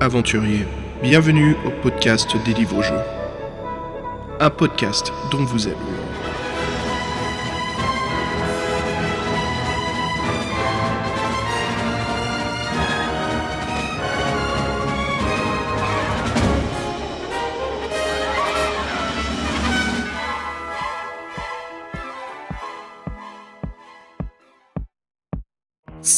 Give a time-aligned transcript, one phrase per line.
[0.00, 0.64] aventuriers,
[1.02, 2.94] bienvenue au podcast des livres jeux.
[4.40, 5.76] Un podcast dont vous êtes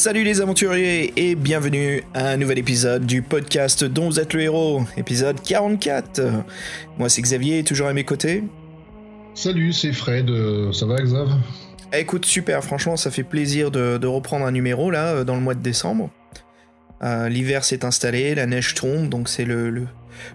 [0.03, 4.41] Salut les aventuriers et bienvenue à un nouvel épisode du podcast dont vous êtes le
[4.41, 6.21] héros, épisode 44.
[6.97, 8.43] Moi c'est Xavier, toujours à mes côtés.
[9.33, 11.29] Salut, c'est Fred, euh, ça va Xav?
[11.93, 15.35] Eh, Écoute, super, franchement ça fait plaisir de, de reprendre un numéro là euh, dans
[15.35, 16.09] le mois de décembre.
[17.01, 19.87] Euh, L'hiver s'est installé, la neige tombe, donc c'est le, le,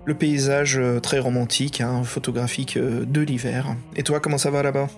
[0.06, 3.76] le paysage très romantique, hein, photographique de l'hiver.
[3.96, 4.88] Et toi, comment ça va là-bas?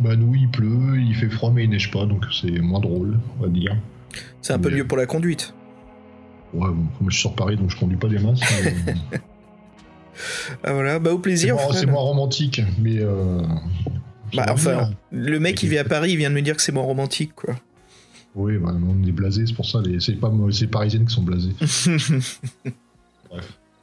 [0.00, 3.18] Bah nous il pleut, il fait froid mais il neige pas, donc c'est moins drôle,
[3.38, 3.76] on va dire.
[4.40, 5.54] C'est un peu mieux pour la conduite.
[6.54, 8.40] Ouais, bon, moi je suis sur Paris donc je conduis pas des masses.
[8.84, 8.94] mais
[10.64, 11.56] Ah, voilà, bah au plaisir.
[11.72, 12.98] c'est moins romantique, mais...
[13.00, 13.40] Euh,
[14.34, 14.90] Bah, enfin, bien.
[15.10, 17.34] le mec qui vit à Paris, il vient de me dire que c'est moins romantique,
[17.34, 17.54] quoi.
[18.34, 20.00] Oui, bah, on est blasés, c'est pour ça, les...
[20.00, 21.54] c'est pas moi, c'est les parisiennes qui sont blasées.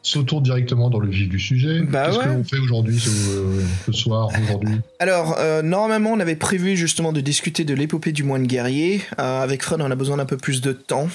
[0.02, 1.82] Sautons directement dans le vif du sujet.
[1.82, 2.24] Bah Qu'est-ce ouais.
[2.24, 4.76] que l'on fait aujourd'hui, ce, euh, ce soir, aujourd'hui?
[5.00, 9.02] Alors, euh, normalement, on avait prévu justement de discuter de l'épopée du moine guerrier.
[9.20, 11.10] Euh, avec Fred, on a besoin d'un peu plus de temps.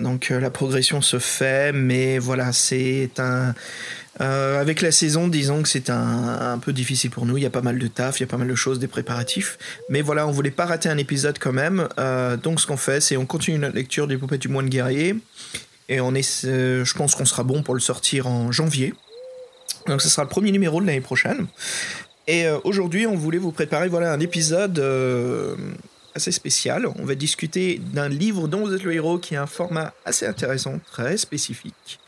[0.00, 3.54] Donc, la progression se fait, mais voilà, c'est un.
[4.20, 7.38] avec la saison, disons que c'est un, un peu difficile pour nous.
[7.38, 8.88] Il y a pas mal de taf, il y a pas mal de choses, des
[8.88, 9.58] préparatifs.
[9.88, 11.88] Mais voilà, on voulait pas rater un épisode quand même.
[12.44, 15.16] Donc, ce qu'on fait, c'est on continue notre lecture de l'épopée du moine guerrier.
[15.90, 18.94] Et on est, euh, je pense qu'on sera bon pour le sortir en janvier.
[19.88, 21.48] Donc, ce sera le premier numéro de l'année prochaine.
[22.28, 25.56] Et euh, aujourd'hui, on voulait vous préparer voilà, un épisode euh,
[26.14, 26.86] assez spécial.
[26.86, 30.26] On va discuter d'un livre dont vous êtes le héros qui a un format assez
[30.26, 31.98] intéressant, très spécifique.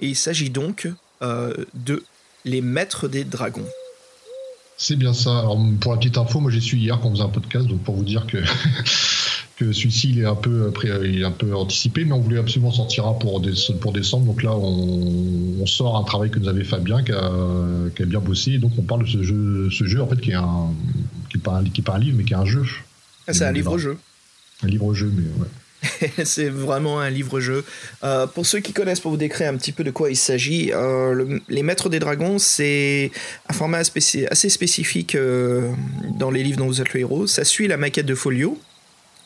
[0.00, 0.86] Et il s'agit donc
[1.22, 2.04] de
[2.44, 3.68] Les Maîtres des Dragons.
[4.76, 5.38] C'est bien ça.
[5.38, 7.96] Alors, pour la petite info, moi j'ai su hier qu'on faisait un podcast, donc pour
[7.96, 8.38] vous dire que,
[9.60, 12.38] que celui-ci il est un peu après, il est un peu anticipé, mais on voulait
[12.38, 13.42] absolument sortir un pour,
[13.80, 14.24] pour décembre.
[14.26, 17.30] Donc là, on, on sort un travail que nous avait Fabien, qui a,
[17.94, 18.52] qui a bien bossé.
[18.52, 20.72] Et donc on parle de ce jeu, ce jeu en fait qui est un,
[21.30, 22.62] qui est pas un, qui est pas un livre, mais qui est un jeu,
[23.28, 23.98] Ah, c'est un Mmh, livre-jeu.
[24.62, 25.48] un livre-jeu, mais ouais.
[26.24, 27.64] c'est vraiment un livre-jeu.
[28.04, 30.72] Euh, pour ceux qui connaissent, pour vous décrire un petit peu de quoi il s'agit,
[30.72, 33.10] euh, le- les Maîtres des Dragons, c'est
[33.48, 35.70] un format assez spécifique euh,
[36.18, 37.26] dans les livres dont vous êtes le héros.
[37.26, 38.58] Ça suit la maquette de Folio.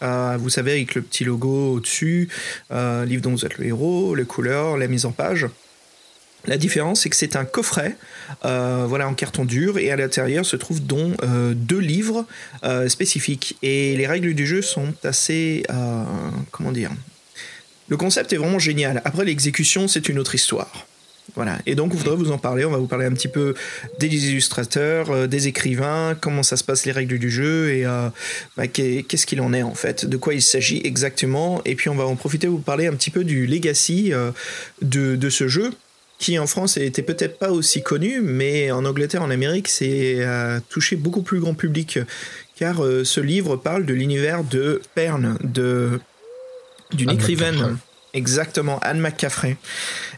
[0.03, 2.29] Euh, vous savez, avec le petit logo au-dessus,
[2.71, 5.47] euh, livre dont vous êtes le héros, les couleurs, la mise en page.
[6.47, 7.97] La différence, c'est que c'est un coffret,
[8.45, 12.27] euh, voilà, en carton dur, et à l'intérieur se trouvent donc euh, deux livres
[12.89, 13.57] spécifiques.
[13.63, 15.65] Et les règles du jeu sont assez,
[16.51, 16.91] comment dire,
[17.89, 19.01] le concept est vraiment génial.
[19.05, 20.87] Après l'exécution, c'est une autre histoire.
[21.35, 21.59] Voilà.
[21.67, 22.65] Et donc, on voudrait vous en parler.
[22.65, 23.55] On va vous parler un petit peu
[23.99, 28.09] des illustrateurs, euh, des écrivains, comment ça se passe les règles du jeu et euh,
[28.57, 31.61] bah, qu'est- qu'est-ce qu'il en est en fait, de quoi il s'agit exactement.
[31.65, 34.31] Et puis, on va en profiter pour vous parler un petit peu du legacy euh,
[34.83, 35.73] de, de ce jeu
[36.19, 40.25] qui en France était peut-être pas aussi connu, mais en Angleterre, en Amérique, c'est
[40.71, 41.99] touché beaucoup plus grand public,
[42.57, 46.01] car ce livre parle de l'univers de Perne, de
[46.93, 47.77] d'une Anne écrivaine.
[48.15, 49.57] Exactement, Anne McCaffrey.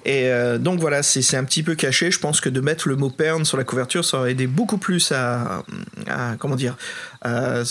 [0.05, 2.11] Et euh, donc voilà, c'est un petit peu caché.
[2.11, 4.79] Je pense que de mettre le mot Perne sur la couverture, ça aurait aidé beaucoup
[4.79, 5.65] plus à,
[6.07, 6.77] à- comment dire,
[7.23, 7.63] à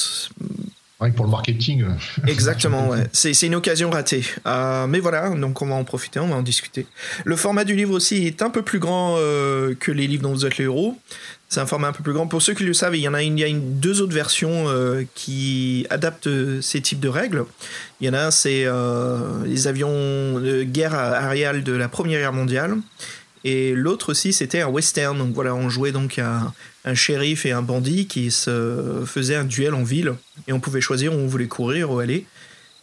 [1.16, 1.86] pour le marketing.
[2.26, 3.08] Exactement, ouais.
[3.12, 4.24] C'est c'est une occasion ratée.
[4.48, 6.88] Euh, mais voilà, donc on va en profiter, on va en discuter.
[7.26, 10.34] Le format du livre aussi est un peu plus grand euh, que les livres dont
[10.34, 10.98] vous êtes les héros.
[11.56, 12.28] C'est un format un peu plus grand.
[12.28, 14.02] Pour ceux qui le savent, il y en a, une, il y a une- deux
[14.02, 17.46] autres versions euh, qui adaptent euh, ces types de règles.
[18.02, 22.20] Il y en a un, c'est euh, les avions de guerre aériale de la Première
[22.20, 22.76] Guerre mondiale.
[23.46, 25.18] Et l'autre aussi, c'était un western.
[25.18, 26.52] Donc voilà, on jouait donc un,
[26.84, 30.16] un shérif et un bandit qui se faisaient un duel en ville.
[30.50, 32.26] Et on pouvait choisir où on voulait courir, où aller.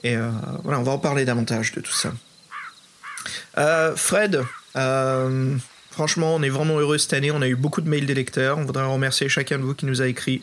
[0.02, 0.16] Et
[0.64, 2.14] voilà, on va en parler davantage de tout ça.
[3.96, 4.42] Fred,
[5.92, 7.30] franchement, on est vraiment heureux cette année.
[7.30, 8.58] On a eu beaucoup de mails des lecteurs.
[8.58, 10.42] On voudrait remercier chacun de vous qui nous a écrit.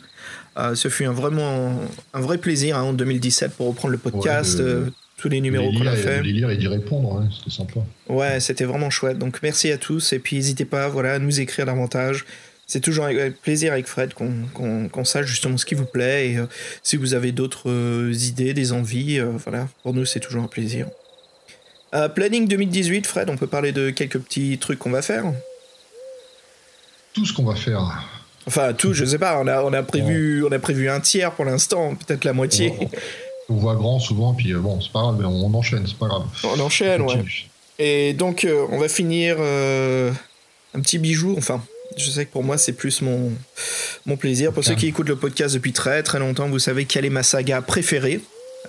[0.56, 1.80] Euh, ce fut un, vraiment
[2.14, 5.40] un vrai plaisir hein, en 2017 pour reprendre le podcast, Ouais, de- euh, tous les
[5.42, 6.18] numéros qu'on a fait.
[6.18, 7.80] de les lire et d'y répondre, ouais, c'était sympa.
[8.08, 9.18] Ouais, c'était vraiment chouette.
[9.18, 12.24] Donc merci à tous et puis n'hésitez pas voilà, à nous écrire davantage.
[12.66, 16.46] C'est toujours avec plaisir avec Fred qu'on sache justement ce qui vous plaît et euh,
[16.84, 20.48] si vous avez d'autres euh, idées, des envies, euh, voilà, pour nous c'est toujours un
[20.48, 20.86] plaisir.
[21.94, 25.24] Euh, planning 2018, Fred, on peut parler de quelques petits trucs qu'on va faire
[27.12, 28.06] Tout ce qu'on va faire.
[28.46, 31.32] Enfin, tout, je sais pas, on a, on a, prévu, on a prévu un tiers
[31.32, 32.72] pour l'instant, peut-être la moitié.
[32.80, 32.88] On,
[33.50, 36.06] on voit grand souvent, puis euh, bon, c'est pas grave, mais on enchaîne, c'est pas
[36.06, 36.24] grave.
[36.44, 37.08] On enchaîne, ouais.
[37.08, 37.50] Continue.
[37.80, 40.12] Et donc, euh, on va finir euh,
[40.74, 41.34] un petit bijou.
[41.36, 41.62] Enfin,
[41.96, 43.32] je sais que pour moi, c'est plus mon,
[44.06, 44.52] mon plaisir.
[44.52, 47.22] Pour ceux qui écoutent le podcast depuis très très longtemps, vous savez quelle est ma
[47.22, 48.20] saga préférée.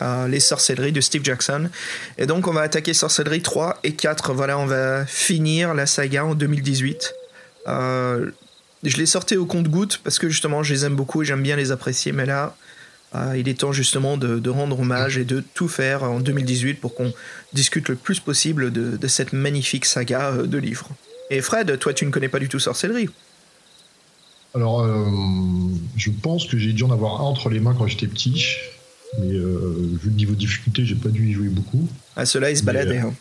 [0.02, 1.70] Euh, les sorcelleries de Steve Jackson.
[2.18, 4.34] Et donc, on va attaquer sorcellerie 3 et 4.
[4.34, 7.14] Voilà, on va finir la saga en 2018.
[7.68, 8.32] je
[8.84, 11.72] les sortais au compte-goutte parce que justement, je les aime beaucoup et j'aime bien les
[11.72, 12.14] apprécier.
[12.14, 12.56] Mais là,
[13.14, 16.96] ah, il est temps justement de, rendre hommage et de tout faire en 2018 pour
[16.96, 17.14] qu'on
[17.52, 20.90] discute le plus possible de, cette magnifique saga euh, de livres.
[21.30, 23.10] Et Fred, toi tu ne connais pas du tout Sorcellerie
[24.56, 25.06] Alors, euh,
[25.98, 28.46] je pense que j'ai dû en avoir un entre les mains quand j'étais petit,
[29.20, 31.88] mais euh, vu le niveau de difficulté, j'ai pas dû y jouer beaucoup.
[32.16, 33.00] Ah, cela il se baladait.
[33.00, 33.14] Hein.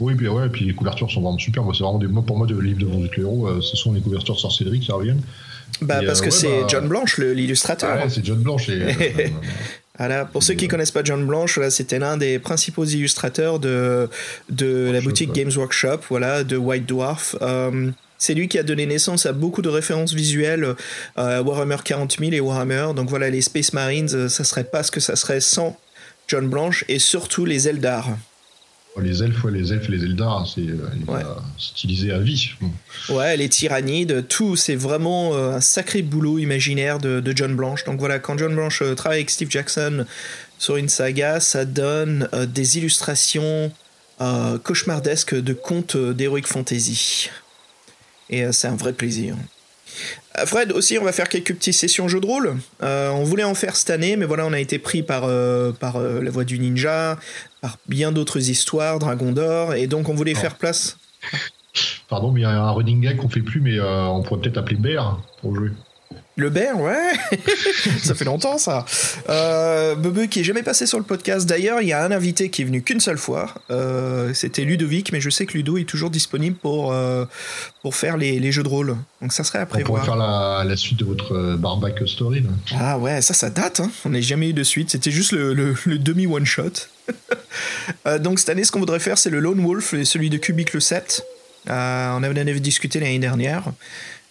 [0.00, 1.64] oui, puis, ouais, puis les couvertures sont vraiment super.
[1.72, 4.80] c'est vraiment des, pour moi, de livres de Vendée héros, ce sont les couvertures sorcellerie
[4.80, 5.22] qui reviennent.
[5.80, 7.90] Bah, parce que c'est bah, John Blanche, l'illustrateur.
[7.92, 8.68] Ah ouais, c'est John Blanche.
[8.68, 8.84] Et,
[9.98, 14.08] voilà, pour ceux qui connaissent pas John Blanche, c'était l'un des principaux illustrateurs de,
[14.50, 17.36] de la boutique Games Workshop, voilà, de White Dwarf.
[18.24, 20.74] C'est lui qui a donné naissance à beaucoup de références visuelles
[21.18, 22.94] euh, Warhammer 40 000 et Warhammer.
[22.96, 25.78] Donc voilà, les Space Marines, euh, ça serait pas ce que ça serait sans
[26.26, 28.16] John Blanche et surtout les Eldar.
[28.98, 31.18] Les elfes, les elfes les Eldar, c'est euh,
[31.58, 32.52] stylisé à vie.
[33.10, 37.84] Ouais, les tyrannides, tout, c'est vraiment un sacré boulot imaginaire de, John Blanche.
[37.84, 40.06] Donc voilà, quand John Blanche travaille avec Steve Jackson
[40.58, 43.70] sur une saga, ça donne des illustrations
[44.62, 47.28] cauchemardesques de contes d'Heroic Fantasy.
[48.30, 49.36] Et c'est un vrai plaisir.
[50.38, 52.56] Euh, Fred, aussi, on va faire quelques petites sessions jeux de rôle.
[52.82, 55.72] Euh, on voulait en faire cette année, mais voilà, on a été pris par, euh,
[55.72, 57.18] par La Voix du Ninja,
[57.60, 60.98] par bien d'autres histoires, Dragon d'Or, et donc on voulait faire place.
[62.08, 64.58] Pardon, mais il y a un running gag qu'on fait plus, mais on pourrait peut-être
[64.58, 65.70] appeler Bear pour jouer.
[66.36, 67.12] Le Bear, ouais,
[68.02, 68.84] ça fait longtemps ça.
[69.28, 71.48] Euh, Bebe qui est jamais passé sur le podcast.
[71.48, 73.54] D'ailleurs, il y a un invité qui est venu qu'une seule fois.
[73.70, 77.24] Euh, c'était Ludovic, mais je sais que Ludo est toujours disponible pour, euh,
[77.82, 78.96] pour faire les, jeux de rôle.
[79.22, 79.92] Donc ça serait à prévoir.
[79.92, 82.42] On pourrait faire la, suite de votre Barback Story.
[82.76, 83.78] Ah ouais, ça, ça date.
[83.78, 83.90] Hein.
[84.04, 84.90] On n'a jamais eu de suite.
[84.90, 86.88] C'était juste le, demi one shot.
[88.18, 91.22] donc cette année, ce qu'on voudrait faire, c'est le Lone Wolf, celui de Cubicle 7.
[91.68, 91.72] on
[92.24, 93.72] avait discuté l'année dernière.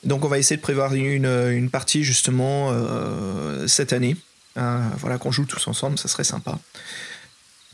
[0.04, 4.18] Donc on va essayer de prévoir une, partie justement euh, cette année.
[4.58, 6.60] Euh, voilà, qu'on joue tous ensemble, ça serait sympa.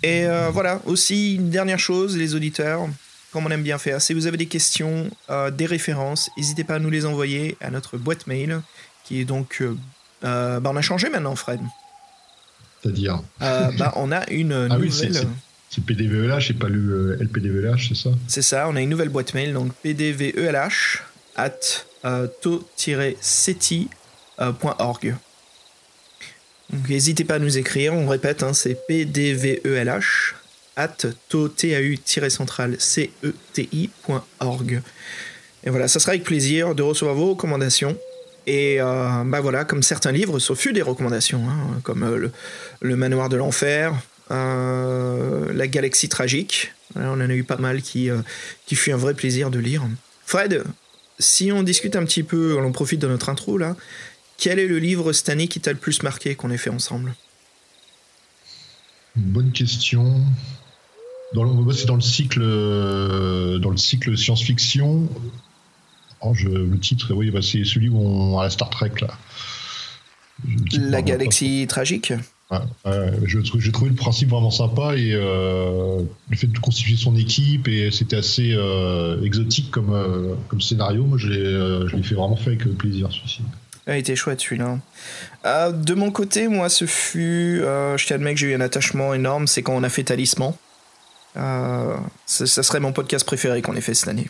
[0.04, 2.88] Et euh, voilà, aussi une dernière chose, les auditeurs,
[3.34, 5.10] comme on aime bien faire, si vous avez des questions,
[5.52, 8.62] des références, n'hésitez pas à nous les envoyer à notre boîte mail,
[9.04, 9.62] qui est donc...
[10.22, 11.60] bah on a changé maintenant, Fred.
[12.82, 15.28] C'est-à-dire bah, On a une ah nouvelle...
[15.70, 18.10] c'est PDVELH et pas le LPDVELH, c'est ça?
[18.28, 21.04] C'est ça, on a une nouvelle boîte mail, donc PDVELH
[21.46, 21.86] at
[22.42, 25.16] to-seti.org.
[26.72, 30.36] Donc n'hésitez pas à nous écrire, on répète, hein, c'est pdvelh
[30.76, 30.98] at
[31.30, 34.82] to-central ceti.org.
[35.64, 37.98] Et voilà, ça sera avec plaisir de recevoir vos recommandations.
[38.48, 42.30] Et euh, bah voilà, comme certains livres, fut des recommandations, hein, comme euh,
[42.80, 43.94] le, Manoir de l'Enfer,
[44.32, 46.72] euh, La Galaxie Tragique.
[46.96, 48.10] on en a eu pas mal qui,
[48.66, 49.84] qui fut un vrai plaisir de lire.
[50.26, 50.64] Fred,
[51.20, 53.76] si on discute un petit peu, on profite de notre intro là,
[54.38, 57.14] quel est le livre cette année qui t'a le plus marqué qu'on ait fait ensemble?
[59.16, 60.22] Bonne question.
[61.34, 65.10] c'est dans le cycle, euh, dans le cycle science-fiction.
[66.22, 69.18] Oh, le titre, oui, bah, c'est celui où on à la Star Trek là.
[70.72, 72.14] La galaxie tragique?
[73.26, 77.92] J'ai trouvé le principe vraiment sympa et euh, le fait de constituer son équipe et
[77.92, 81.04] c'était assez euh, exotique comme, euh, comme scénario.
[81.04, 83.42] Moi, je l'ai fait vraiment fait avec plaisir celui-ci.
[83.88, 84.80] Il a été chouette celui-là.
[85.72, 87.62] de mon côté, moi, ce fut.
[87.62, 90.54] je t'admets que j'ai eu un attachement énorme, c'est quand on a fait Talisman.
[91.36, 94.28] ça serait mon podcast préféré qu'on ait fait cette année.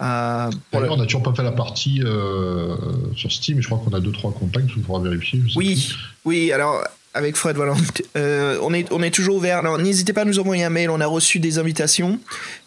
[0.00, 2.76] Euh, on n'a toujours pas fait la partie euh,
[3.16, 5.42] sur Steam, mais je crois qu'on a 2-3 contacts, il faudra vérifier.
[5.56, 5.92] oui,
[6.24, 6.84] oui, alors
[7.14, 7.74] avec Fred, voilà,
[8.16, 9.58] euh, on, est, on est toujours ouvert.
[9.58, 12.20] Alors n'hésitez pas à nous envoyer un mail, on a reçu des invitations.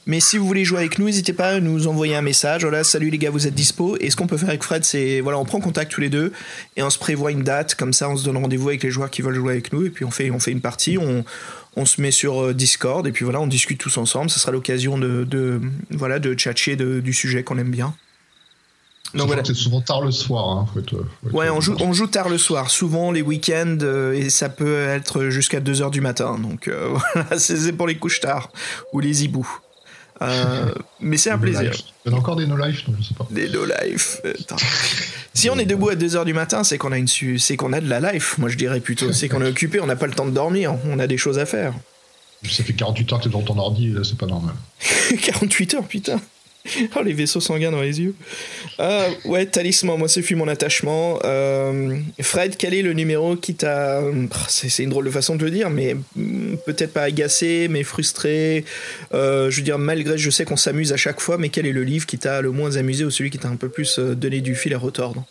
[0.07, 2.63] Mais si vous voulez jouer avec nous, n'hésitez pas à nous envoyer un message.
[2.63, 3.97] Voilà, salut les gars, vous êtes dispo.
[3.99, 6.33] Et ce qu'on peut faire avec Fred, c'est voilà, on prend contact tous les deux
[6.75, 7.75] et on se prévoit une date.
[7.75, 9.85] Comme ça, on se donne rendez-vous avec les joueurs qui veulent jouer avec nous.
[9.85, 10.97] Et puis on fait, on fait une partie.
[10.97, 11.23] On,
[11.75, 14.29] on se met sur euh, Discord et puis voilà, on discute tous ensemble.
[14.29, 17.93] Ce sera l'occasion de, de, voilà, de tchatcher du sujet qu'on aime bien.
[19.43, 20.49] C'est souvent tard le soir.
[20.49, 20.67] Hein,
[21.33, 24.87] ouais, on joue, on joue tard le soir, souvent les week-ends, euh, et ça peut
[24.87, 26.37] être jusqu'à 2h du matin.
[26.39, 28.49] Donc euh, voilà, c'est pour les couches tard
[28.93, 29.49] ou les hiboux.
[31.01, 31.71] mais c'est un plaisir.
[32.05, 33.27] Il y a encore des no-life, je sais pas.
[33.31, 34.21] Des no-life.
[35.33, 37.81] si on est debout à 2h du matin, c'est qu'on a, une c'est qu'on a
[37.81, 39.11] de la life, moi je dirais plutôt.
[39.13, 41.39] C'est qu'on est occupé, on n'a pas le temps de dormir, on a des choses
[41.39, 41.73] à faire.
[42.47, 44.55] Ça fait 48 heures que t'es dans ton ordi là, c'est pas normal.
[45.21, 46.19] 48 heures, putain.
[46.95, 48.15] Oh, les vaisseaux sanguins dans les yeux.
[48.79, 51.19] Euh, ouais, talisman, moi, ce fut mon attachement.
[51.23, 54.01] Euh, Fred, quel est le numéro qui t'a.
[54.47, 58.65] C'est une drôle de façon de le dire, mais mm, peut-être pas agacé, mais frustré.
[59.13, 61.73] Euh, je veux dire, malgré, je sais qu'on s'amuse à chaque fois, mais quel est
[61.73, 64.41] le livre qui t'a le moins amusé ou celui qui t'a un peu plus donné
[64.41, 65.25] du fil à retordre?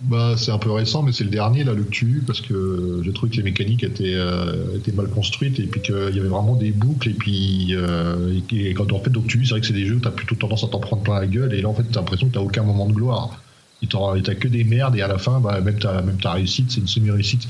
[0.00, 3.12] Bah, c'est un peu récent, mais c'est le dernier, là, le tu parce que j'ai
[3.12, 6.56] trouvé que les mécaniques étaient, euh, étaient mal construites, et puis qu'il y avait vraiment
[6.56, 9.72] des boucles, et puis euh, et, quand en fait, donc tu c'est vrai que c'est
[9.72, 11.74] des jeux où t'as plutôt tendance à t'en prendre plein la gueule, et là, en
[11.74, 13.40] fait, t'as l'impression que t'as aucun moment de gloire.
[13.82, 16.80] Et t'as que des merdes, et à la fin, bah, même, même ta réussite, c'est
[16.80, 17.48] une semi-réussite.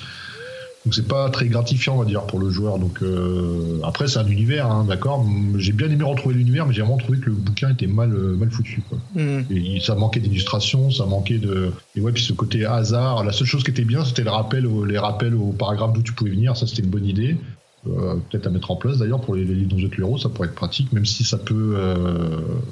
[0.84, 2.78] Donc c'est pas très gratifiant, on va dire, pour le joueur.
[2.78, 5.26] Donc euh, après, c'est un univers, hein, d'accord.
[5.56, 8.36] J'ai bien aimé retrouver l'univers, mais j'ai vraiment trouvé que le bouquin était mal, euh,
[8.36, 8.82] mal foutu.
[8.88, 8.98] Quoi.
[9.14, 9.44] Mm.
[9.50, 11.72] Et ça manquait d'illustration, ça manquait de.
[11.96, 13.24] Et ouais, puis ce côté hasard.
[13.24, 16.12] La seule chose qui était bien, c'était le rappel, les rappels aux paragraphes d'où tu
[16.12, 16.54] pouvais venir.
[16.54, 17.38] Ça, c'était une bonne idée.
[17.86, 20.54] Euh, peut-être à mettre en place d'ailleurs pour les, les livres de ça pourrait être
[20.54, 21.76] pratique, même si ça peut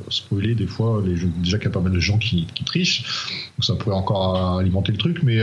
[0.08, 1.30] spoiler des fois les jeux.
[1.42, 3.04] Déjà qu'il y a pas mal de gens qui, qui trichent,
[3.56, 5.40] donc ça pourrait encore alimenter le truc, mais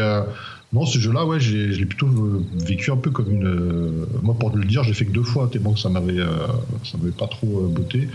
[0.72, 3.48] non, ce jeu-là, ouais, je l'ai plutôt euh, vécu un peu comme une.
[3.48, 6.48] Euh, moi, pour le dire, j'ai fait que deux fois, tellement que ça m'avait, euh,
[6.84, 8.08] ça m'avait pas trop botté.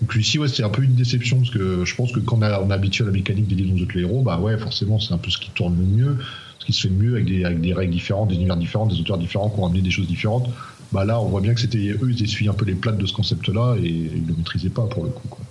[0.00, 2.42] Donc ici, ouais, c'est un peu une déception parce que je pense que quand on,
[2.42, 5.30] est habitué à la mécanique des livres de héros, bah ouais, forcément, c'est un peu
[5.30, 6.18] ce qui tourne le mieux,
[6.58, 8.98] ce qui se fait mieux avec des, avec des règles différentes, des univers différents, des
[8.98, 10.50] auteurs différents qui ont amené des choses différentes.
[10.90, 13.06] Bah là, on voit bien que c'était eux, ils essuient un peu les plates de
[13.06, 15.28] ce concept-là et ils le maîtrisaient pas pour le coup.
[15.28, 15.44] Quoi.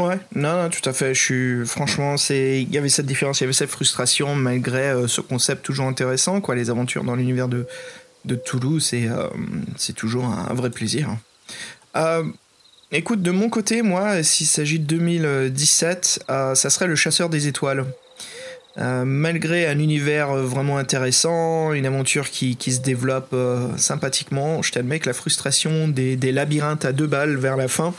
[0.00, 1.14] Ouais, non, non, tout à fait.
[1.14, 4.88] Je suis, franchement, c'est, il y avait cette différence, il y avait cette frustration malgré
[4.88, 6.54] euh, ce concept toujours intéressant, quoi.
[6.54, 7.66] Les aventures dans l'univers de,
[8.24, 9.28] de Toulouse, c'est, euh,
[9.76, 11.16] c'est toujours un, vrai plaisir.
[11.96, 12.24] Euh,
[12.92, 17.84] écoute, de mon côté, moi, s'il s'agit de 2017, ça serait le Chasseur des étoiles.
[18.76, 23.36] malgré un univers vraiment intéressant, une aventure qui, qui se développe
[23.76, 27.92] sympathiquement, je t'admets que la frustration des, des labyrinthes à deux balles vers la fin,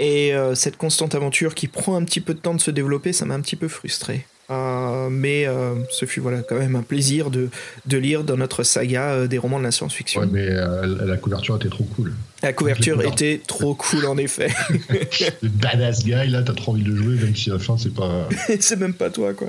[0.00, 3.12] et euh, cette constante aventure qui prend un petit peu de temps de se développer,
[3.12, 4.26] ça m'a un petit peu frustré.
[4.48, 7.50] Euh, mais euh, ce fut voilà quand même un plaisir de,
[7.86, 10.22] de lire dans notre saga des romans de la science-fiction.
[10.22, 12.14] Ouais, mais la couverture était trop cool.
[12.42, 14.48] La couverture était trop cool en effet.
[15.42, 17.94] Le badass guy là, t'as trop envie de jouer, même si à la fin c'est
[17.94, 18.28] pas.
[18.60, 19.48] c'est même pas toi quoi.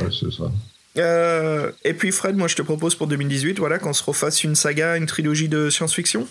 [0.00, 1.72] Ouais, c'est ça.
[1.84, 4.96] et puis Fred, moi je te propose pour 2018, voilà, qu'on se refasse une saga,
[4.96, 6.26] une trilogie de science-fiction.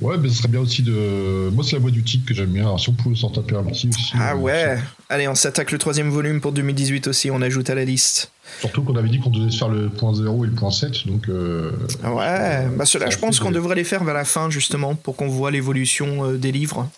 [0.00, 1.50] Ouais, mais ce serait bien aussi de.
[1.50, 2.64] Moi, c'est la voix du titre que j'aime bien.
[2.64, 4.12] Alors, si on pouvait s'en taper un petit aussi.
[4.18, 7.76] Ah euh, ouais Allez, on s'attaque le troisième volume pour 2018 aussi, on ajoute à
[7.76, 8.32] la liste.
[8.58, 11.06] Surtout qu'on avait dit qu'on devait se faire le point 0 et le point 7,
[11.06, 11.28] donc.
[11.28, 11.70] Euh,
[12.02, 15.28] ouais, bah cela, je pense qu'on devrait les faire vers la fin, justement, pour qu'on
[15.28, 16.88] voit l'évolution euh, des livres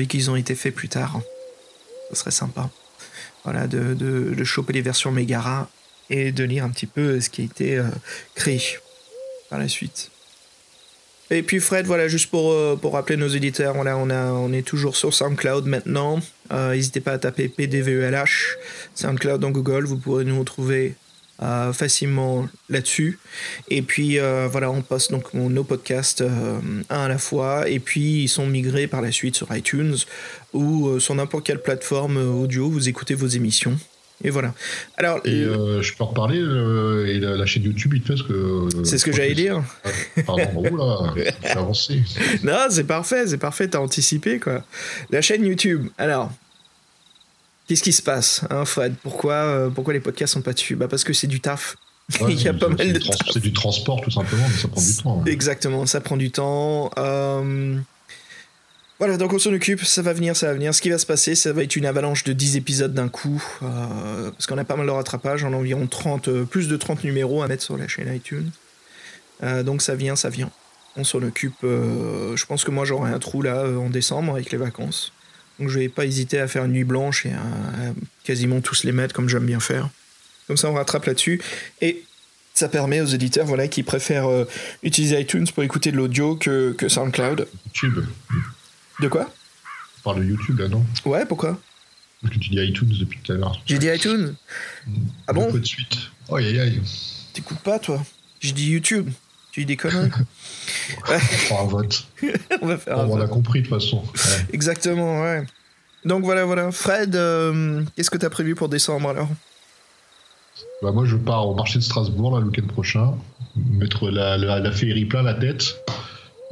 [0.00, 1.20] et qu'ils ont été faits plus tard.
[2.10, 2.68] Ce serait sympa.
[3.44, 5.68] Voilà, de, de, de choper les versions Megara
[6.10, 7.80] et de lire un petit peu ce qui a été
[8.34, 8.60] créé
[9.50, 10.10] par la suite.
[11.30, 15.12] Et puis Fred, voilà, juste pour, euh, pour rappeler nos éditeurs, on, est toujours sur
[15.14, 16.20] SoundCloud maintenant.
[16.52, 18.56] Euh, n'hésitez pas à taper PDVELH,
[18.94, 20.94] SoundCloud dans Google, vous pourrez nous retrouver
[21.42, 23.18] euh, facilement là-dessus.
[23.68, 28.28] Et puis voilà, on poste donc nos podcasts un à la fois, et puis ils
[28.28, 29.96] sont migrés par la suite sur iTunes
[30.54, 33.76] ou sur n'importe quelle plateforme audio, vous écoutez vos émissions.
[34.24, 34.52] Et voilà.
[34.96, 38.24] Alors, et euh, je peux en reparler, euh, et la, chaîne YouTube, il fait ce
[38.24, 38.32] que.
[38.32, 39.62] Euh, c'est ce que j'allais dire.
[40.26, 42.02] Pardon, oh là, j'ai avancé.
[42.42, 44.64] Non, c'est parfait, c'est parfait, t'as anticipé, quoi.
[45.10, 46.32] La chaîne YouTube, alors.
[47.68, 48.94] Qu'est-ce qui se passe, hein, Fred?
[49.02, 50.74] Pourquoi, pourquoi les podcasts sont pas dessus?
[50.74, 51.76] Bah Parce que c'est du taf.
[52.28, 53.00] il y a pas mal de.
[53.30, 55.24] C'est du transport, tout simplement, mais ça prend du temps.
[55.26, 56.90] Exactement, ça prend du temps.
[56.98, 57.76] Euh.
[58.98, 60.74] Voilà, donc on s'en occupe, ça va venir, ça va venir.
[60.74, 63.42] Ce qui va se passer, ça va être une avalanche de 10 épisodes d'un coup,
[63.62, 67.04] euh, parce qu'on a pas mal de rattrapage, en environ 30, euh, plus de 30
[67.04, 68.50] numéros à mettre sur la chaîne iTunes.
[69.44, 70.50] Euh, donc ça vient, ça vient.
[70.96, 71.54] On s'en occupe.
[71.62, 75.12] je pense que moi j'aurai un trou là en décembre avec les vacances.
[75.60, 77.92] Donc je vais pas hésiter à faire une nuit blanche et à,
[78.24, 79.90] quasiment tous les mettre comme j'aime bien faire.
[80.48, 81.40] Comme ça on rattrape là-dessus.
[81.80, 82.02] Et
[82.52, 84.28] ça permet aux éditeurs voilà, qui préfèrent
[84.82, 87.46] utiliser iTunes pour écouter de l'audio que, SoundCloud.
[89.00, 89.30] De quoi?
[89.98, 90.84] On parle de YouTube là, non?
[91.04, 91.58] Ouais, pourquoi?
[92.20, 93.60] Parce que tu dis iTunes depuis tout à l'heure.
[93.66, 94.34] J'ai dit iTunes
[95.26, 95.52] Ah bon?
[95.52, 95.96] De suite.
[96.32, 96.80] Aïe aïe aïe.
[97.32, 98.02] T'écoutes pas, toi?
[98.40, 99.10] J'ai dit YouTube.
[99.52, 100.10] Tu dis des conneries
[101.06, 102.06] On va faire un vote.
[102.60, 103.18] on va faire un vote.
[103.18, 104.02] On a compris de toute façon.
[104.52, 105.44] Exactement, ouais.
[106.04, 106.70] Donc voilà, voilà.
[106.72, 109.28] Fred, euh, qu'est-ce que t'as prévu pour décembre alors?
[110.82, 113.14] Bah moi je pars au marché de Strasbourg là, le week-end prochain,
[113.56, 115.76] mettre la, la, la féerie plein la tête.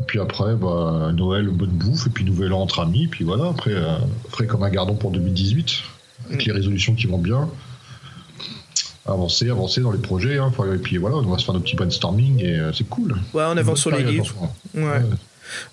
[0.00, 3.48] Et puis après, bah, Noël, bonne bouffe, et puis Nouvel An entre amis, puis voilà,
[3.48, 3.98] après, euh,
[4.46, 5.74] comme un gardon pour 2018,
[6.28, 7.48] avec les résolutions qui vont bien.
[9.06, 10.38] avancer, avancer dans les projets.
[10.38, 10.52] Hein.
[10.74, 13.12] et puis voilà, on va se faire nos petits brainstorming et euh, c'est cool.
[13.32, 14.50] Ouais, on avance sur les livres.
[14.74, 14.82] Ouais.
[14.82, 15.00] ouais.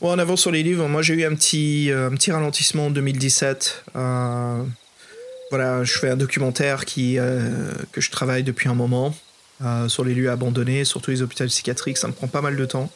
[0.01, 0.87] on avance sur les livres.
[0.87, 3.85] Moi, j'ai eu un petit, un petit ralentissement en 2017.
[3.93, 7.17] voilà, je fais un documentaire qui,
[7.91, 9.13] que je travaille depuis un moment
[9.89, 11.97] sur les lieux abandonnés, surtout les hôpitaux psychiatriques.
[11.97, 12.89] Ça me prend pas mal de temps.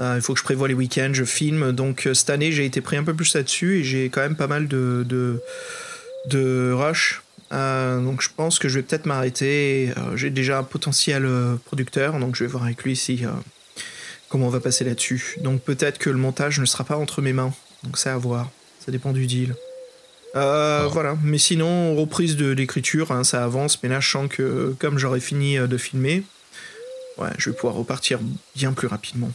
[0.00, 1.72] Euh, il faut que je prévoie les week-ends, je filme.
[1.72, 4.36] Donc euh, cette année, j'ai été pris un peu plus là-dessus et j'ai quand même
[4.36, 5.40] pas mal de, de,
[6.26, 7.22] de rush.
[7.52, 9.92] Euh, donc je pense que je vais peut-être m'arrêter.
[10.16, 11.28] j'ai déjà un potentiel
[11.64, 13.24] producteur, donc je vais voir avec lui si
[14.28, 15.36] comment on va passer là-dessus.
[15.42, 17.52] Donc peut-être que le montage ne sera pas entre mes mains.
[17.84, 18.50] Donc c'est à voir.
[18.84, 19.54] Ça dépend du deal.
[20.34, 21.16] Voilà.
[21.22, 23.80] Mais sinon, reprise de l'écriture, hein, ça avance.
[23.82, 26.24] Mais là, je sens que comme j'aurai fini de filmer,
[27.18, 28.18] ouais, je vais pouvoir repartir
[28.56, 29.30] bien plus rapidement.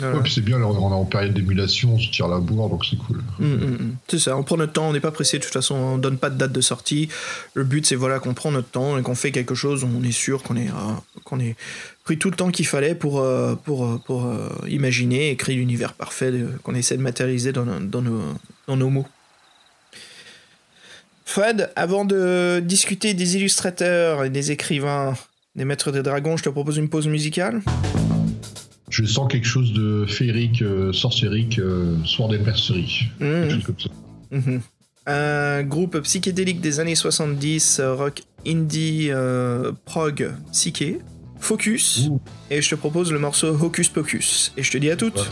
[0.00, 2.84] Ouais, puis c'est bien, on est en période d'émulation, on se tire la bourre, donc
[2.84, 3.22] c'est cool.
[3.38, 3.96] Mm, mm, mm.
[4.08, 6.16] C'est ça, on prend notre temps, on n'est pas pressé, de toute façon, on donne
[6.16, 7.08] pas de date de sortie.
[7.54, 10.12] Le but, c'est voilà, qu'on prend notre temps et qu'on fait quelque chose, on est
[10.12, 11.56] sûr qu'on est, euh, qu'on est
[12.04, 14.32] pris tout le temps qu'il fallait pour, euh, pour, euh, pour
[14.66, 16.32] imaginer et créer l'univers parfait
[16.62, 18.22] qu'on essaie de matérialiser dans, dans, nos,
[18.66, 19.06] dans nos mots.
[21.26, 25.14] Fred, avant de discuter des illustrateurs et des écrivains,
[25.54, 27.62] des maîtres des dragons, je te propose une pause musicale?
[28.92, 33.06] Je sens quelque chose de féerique, euh, sorciérique, euh, soir des merceries.
[33.20, 33.62] Mmh.
[33.64, 33.88] comme ça.
[34.30, 34.58] Mmh.
[35.06, 39.10] Un groupe psychédélique des années 70, euh, rock indie,
[39.86, 40.98] prog, psyché,
[41.40, 42.10] Focus.
[42.50, 44.52] Et je te propose le morceau Hocus Pocus.
[44.56, 45.28] Et je te dis à toutes.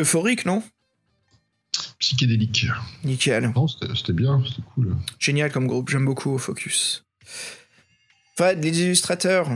[0.00, 0.62] Euphorique, non?
[1.98, 2.66] Psychédélique.
[3.04, 3.52] Nickel.
[3.94, 4.96] C'était bien, c'était cool.
[5.18, 7.04] Génial comme groupe, j'aime beaucoup Focus.
[8.36, 9.48] Fred, les illustrateurs.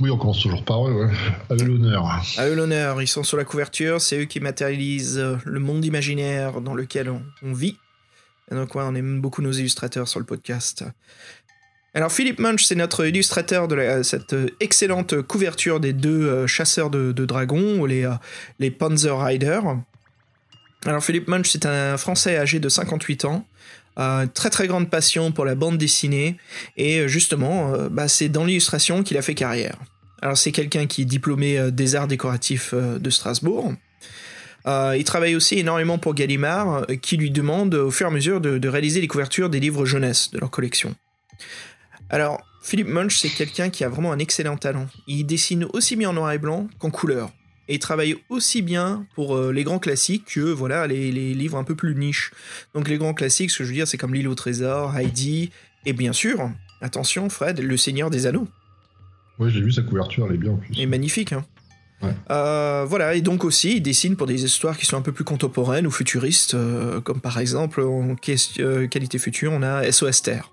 [0.00, 1.12] Oui, on commence toujours par eux, ouais.
[1.50, 2.22] À eux l'honneur.
[2.38, 6.60] À eux l'honneur, ils sont sur la couverture, c'est eux qui matérialisent le monde imaginaire
[6.60, 7.10] dans lequel
[7.42, 7.76] on, vit.
[8.50, 10.84] Donc ouais, on aime beaucoup nos illustrateurs sur le podcast.
[11.92, 17.12] Alors Philippe Munch, c'est notre illustrateur de cette excellente couverture des deux euh, chasseurs de,
[17.12, 18.12] dragons, les, euh,
[18.60, 19.60] les Panzer Rider.
[20.86, 23.44] Alors Philippe Munch, c'est un Français âgé de 58 ans,
[23.98, 26.36] euh, très très grande passion pour la bande dessinée,
[26.76, 29.76] et justement, bah, c'est dans l'illustration qu'il a fait carrière.
[30.22, 33.74] Alors c'est quelqu'un qui est diplômé des arts décoratifs de Strasbourg.
[34.66, 38.68] il travaille aussi énormément pour Gallimard, qui lui demande au fur et à mesure de
[38.68, 40.94] réaliser les couvertures des livres jeunesse de leur collection.
[42.10, 44.86] Alors, Philippe Munch, c'est quelqu'un qui a vraiment un excellent talent.
[45.06, 47.30] Il dessine aussi bien en noir et blanc qu'en couleur.
[47.68, 51.62] Et il travaille aussi bien pour euh, les grands classiques que voilà les, livres un
[51.62, 52.32] peu plus niches.
[52.74, 55.52] Donc les grands classiques, ce que je veux dire, c'est comme L'île au trésor, Heidi,
[55.86, 58.48] et bien sûr, attention Fred, Le Seigneur des Anneaux.
[59.38, 60.78] Oui, j'ai vu sa couverture, elle est bien en plus.
[60.78, 61.44] Et magnifique, hein.
[62.30, 65.24] Euh, voilà, et donc aussi, il dessine pour des histoires qui sont un peu plus
[65.24, 70.50] contemporaines ou futuristes, euh, comme par exemple en qualité future, on a SOS Terre.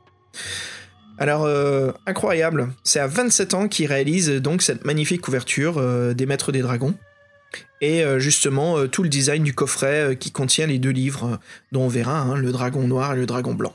[1.20, 6.28] Alors, euh, incroyable, c'est à 27 ans qu'il réalise donc cette magnifique couverture euh, des
[6.28, 6.94] Maîtres des Dragons.
[7.82, 11.40] Et euh, justement, tout le design du coffret qui contient les deux livres,
[11.72, 13.74] dont on verra hein, le dragon noir et le dragon blanc.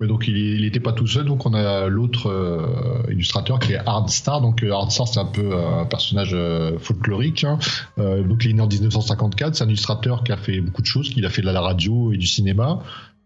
[0.00, 4.40] donc il n'était pas tout seul, donc on a l'autre illustrateur qui est Hardstar.
[4.40, 6.36] Donc Hardstar c'est un peu un personnage
[6.80, 7.44] folklorique.
[7.44, 7.58] Hein.
[7.98, 11.50] en 1954, c'est un illustrateur qui a fait beaucoup de choses, qui a fait de
[11.50, 12.80] la radio et du cinéma.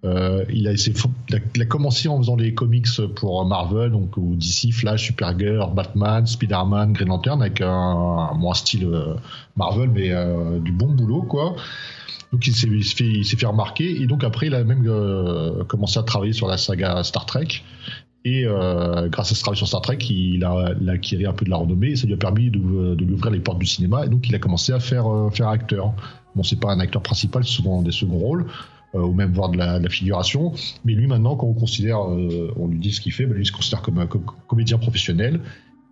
[0.05, 2.87] Euh, il, a, il, commencé en faisant les comics
[3.17, 8.87] pour Marvel, donc ou DC, Flash, Supergirl, Batman, Spider-Man, Green Lantern, avec un, moins style
[8.87, 9.15] euh,
[9.57, 11.55] Marvel, mais euh, du bon boulot, quoi.
[12.33, 14.85] Donc il s'est fait, il remarquer, et donc après il a même
[15.67, 17.49] commencé à travailler sur la saga Star Trek.
[18.25, 18.45] Et
[19.09, 21.89] grâce à ce travail sur Star Trek, il a, acquis un peu de la renommée
[21.89, 24.07] et ça lui a permis de, lui ouvrir les portes du cinéma.
[24.07, 25.93] Et donc il a commencé à faire, faire acteur.
[26.37, 28.47] Bon, c'est pas un acteur principal, c'est souvent des seconds rôles.
[28.97, 30.53] Euh, ou même voir de la, figuration.
[30.85, 33.45] Mais lui, maintenant, quand on considère, euh, on lui dit ce qu'il fait, ben, lui,
[33.45, 34.09] il se considère comme un
[34.49, 35.41] comédien professionnel.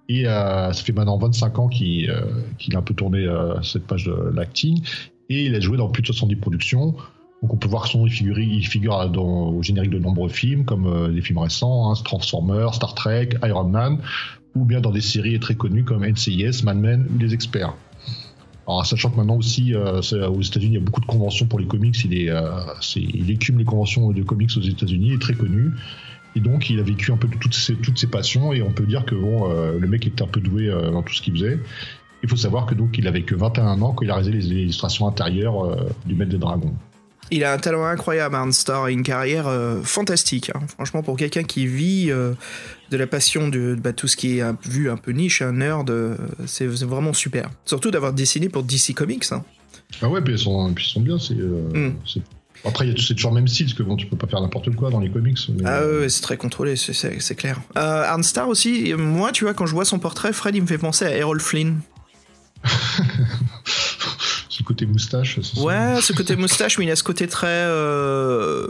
[0.08, 3.24] Et euh, ça fait maintenant 25 ans qu'il a un peu tourné
[3.62, 4.82] cette page de l'acting.
[5.28, 6.96] Et il a joué dans plus de 70 productions.
[7.42, 11.20] Donc on peut voir son figure, il figure au générique de nombreux films, comme les
[11.20, 13.98] films récents, hein, Transformers, Star Trek, Iron Man,
[14.56, 17.74] ou bien dans des séries très connues comme NCIS, Mad Men ou Les Experts.
[18.68, 21.58] Alors, sachant que maintenant aussi, euh, aux États-Unis, il y a beaucoup de conventions pour
[21.58, 21.96] les comics.
[22.04, 22.50] Il, est, euh,
[22.96, 25.72] il écume les conventions de comics aux États-Unis, il est très connu.
[26.36, 28.52] Et donc, il a vécu un peu toutes ses, passions.
[28.52, 31.14] Et on peut dire que bon, euh, le mec était un peu doué dans tout
[31.14, 31.58] ce qu'il faisait.
[32.22, 34.62] Il faut savoir que donc, il avait que 21 ans quand il a réalisé les
[34.62, 36.74] illustrations intérieures du Maître des Dragons.
[37.30, 40.50] Il a un talent incroyable, Arnstar, et une carrière euh, fantastique.
[40.54, 40.60] Hein.
[40.68, 42.32] Franchement, pour quelqu'un qui vit euh,
[42.90, 45.90] de la passion de bah, tout ce qui est vu un peu niche, un nerd,
[45.90, 47.50] euh, c'est vraiment super.
[47.64, 49.26] Surtout d'avoir dessiné pour DC Comics.
[49.32, 49.44] Hein.
[50.00, 51.16] Ah ouais, puis ils sont, bien.
[51.16, 51.92] Hmm.
[52.06, 52.22] C'est,
[52.64, 54.90] Après, c'est toujours le même style, parce que bon, tu peux pas faire n'importe quoi
[54.90, 55.38] dans les comics.
[55.64, 57.60] Ah ouais, c'est très contrôlé, c'est, clair.
[57.74, 61.04] Arnstar aussi, moi, tu vois, quand je vois son portrait, Fred, il me fait penser
[61.04, 61.80] à Errol Flynn.
[64.68, 65.38] côté moustache.
[65.56, 68.66] Ouais, ce côté moustache, mais il a ce côté très euh,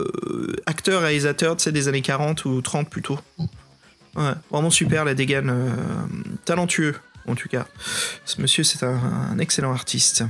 [0.65, 3.19] acteur, réalisateur, tu sais, des années 40 ou 30 plutôt.
[4.15, 5.49] Ouais, vraiment super, la dégaine.
[5.49, 5.69] Euh,
[6.45, 6.95] talentueux,
[7.27, 7.67] en tout cas.
[8.23, 10.23] Ce monsieur, c'est un, excellent artiste.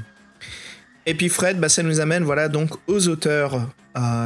[1.05, 3.69] Et puis Fred, bah, ça nous amène voilà donc aux auteurs,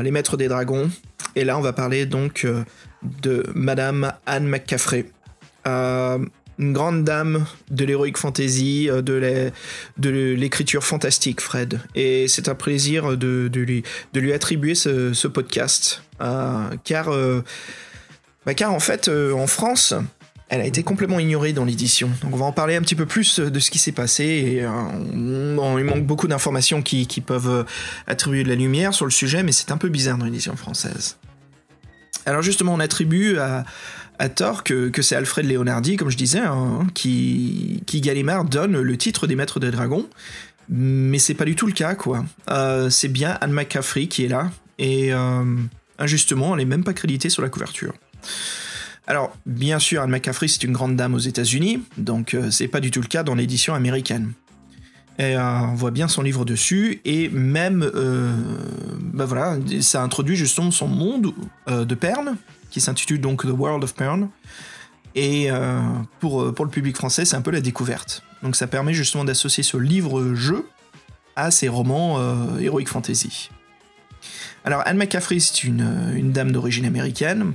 [0.02, 0.90] les maîtres des dragons.
[1.36, 2.64] Et là, on va parler donc euh,
[3.02, 5.08] de Madame Anne McCaffrey.
[6.64, 11.82] Une grande dame de l'heroic fantasy, euh, de l'écriture fantastique, Fred.
[11.94, 16.04] Et c'est un plaisir de, lui, attribuer ce, podcast.
[16.22, 17.44] Euh, car, euh,
[18.46, 19.94] bah, car en fait, en France,
[20.48, 22.10] elle a été complètement ignorée dans l'édition.
[22.22, 24.24] Donc on va en parler un petit peu plus de ce qui s'est passé.
[24.24, 27.66] Et, il manque beaucoup d'informations qui, peuvent
[28.08, 31.18] attribuer de la lumière sur le sujet, mais c'est un peu bizarre dans l'édition française.
[32.26, 33.66] Alors justement, on attribue à
[34.20, 38.98] à tort que, c'est Alfred Leonardi, comme je disais, hein, qui, qui Gallimard donne le
[38.98, 40.08] titre des Maîtres des Dragons.
[40.70, 42.24] Mais c'est pas du tout le cas, quoi.
[42.50, 44.52] Euh, c'est bien Anne McCaffrey qui est là.
[44.80, 45.44] Et euh,
[46.00, 47.94] injustement, elle est même pas créditée sur la couverture.
[49.08, 52.80] Alors, bien sûr, Anne McCaffrey, c'est une grande dame aux États-Unis, donc euh, c'est pas
[52.80, 54.32] du tout le cas dans l'édition américaine.
[55.20, 57.88] Et on voit bien son livre dessus, et même,
[59.14, 61.36] bah voilà, ça introduit justement son monde
[61.68, 62.34] de perles,
[62.74, 64.30] qui s'intitule donc The World of Pern.
[65.16, 65.80] Et euh,
[66.20, 68.24] pour, euh, pour le public français, c'est un peu la découverte.
[68.42, 70.68] Donc ça permet justement d'associer ce livre-jeu
[71.36, 73.52] à ces romans euh, Heroic Fantasy.
[74.66, 77.54] Alors Anne McCaffrey, c'est une, une, dame d'origine américaine.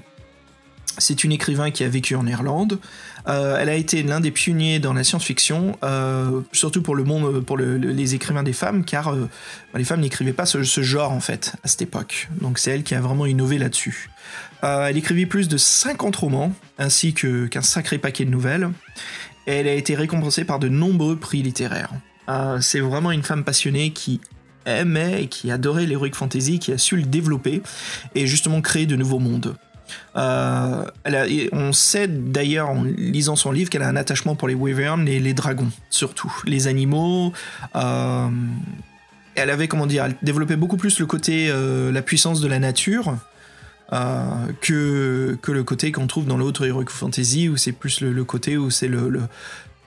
[0.98, 2.78] C'est une écrivain qui a vécu en Irlande.
[3.28, 7.44] Euh, elle a été l'un des pionniers dans la science-fiction, euh, surtout pour le monde,
[7.44, 9.28] pour les écrivains des femmes, car euh,
[9.74, 12.28] les femmes n'écrivaient pas ce, genre en fait à cette époque.
[12.40, 14.10] Donc c'est elle qui a vraiment innové là-dessus.
[14.62, 18.70] Elle écrivit plus de 50 romans, ainsi qu'un sacré paquet de nouvelles.
[19.46, 21.92] Et elle a été récompensée par de nombreux prix littéraires.
[22.60, 24.20] c'est vraiment une femme passionnée qui
[24.66, 27.62] aimait et qui adorait l'heroic fantasy, qui a su le développer
[28.14, 29.56] et justement créer de nouveaux mondes.
[30.16, 30.84] Euh,
[31.52, 35.20] on sait d'ailleurs en lisant son livre qu'elle a un attachement pour les wyverns et
[35.20, 37.32] les dragons, surtout les animaux.
[37.74, 38.28] Euh,
[39.34, 43.16] elle avait comment dire, développé beaucoup plus le côté euh, la puissance de la nature.
[43.90, 48.70] Que, le côté qu'on trouve dans l'autre Heroic Fantasy, où c'est plus le, côté où
[48.70, 49.10] c'est le,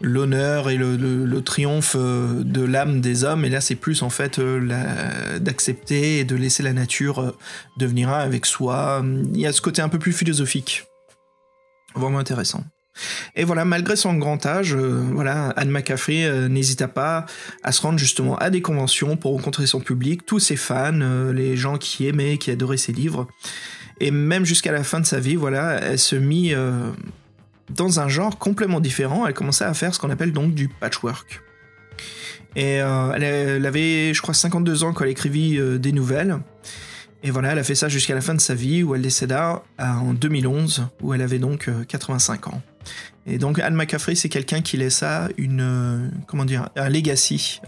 [0.02, 4.40] l'honneur et le, triomphe euh, de l'âme des hommes, et là c'est plus en fait
[4.40, 7.32] euh, d'accepter et de laisser la nature euh,
[7.78, 9.04] devenir avec soi.
[9.34, 10.86] Il y a ce côté un peu plus philosophique,
[11.96, 12.64] vraiment intéressant.
[13.36, 17.26] Et voilà, malgré son grand âge, voilà, Anne McCaffrey n'hésita pas
[17.64, 21.56] à se rendre justement à des conventions pour rencontrer son public, tous ses fans, les
[21.56, 23.28] gens qui aimaient, qui adoraient ses livres.
[24.02, 26.54] Et même jusqu'à la fin de sa vie, voilà, elle se mit
[27.76, 31.42] dans un genre complètement différent, elle commençait à faire ce qu'on appelle donc du patchwork.
[32.56, 36.38] Et euh, elle, avait, je crois, 52 ans quand elle écrivit euh, des nouvelles.
[37.24, 39.64] Et voilà, elle a fait ça jusqu'à la fin de sa vie, où elle décéda
[39.80, 42.62] euh, en 2011, où elle avait donc 85 ans.
[43.28, 47.62] Et donc Anne McCaffrey, c'est quelqu'un qui laissa une, comment dire, un legacy,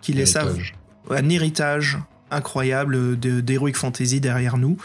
[0.00, 0.46] qui laissa
[1.10, 1.98] un héritage
[2.30, 4.76] incroyable d'Heroic Fantasy derrière nous.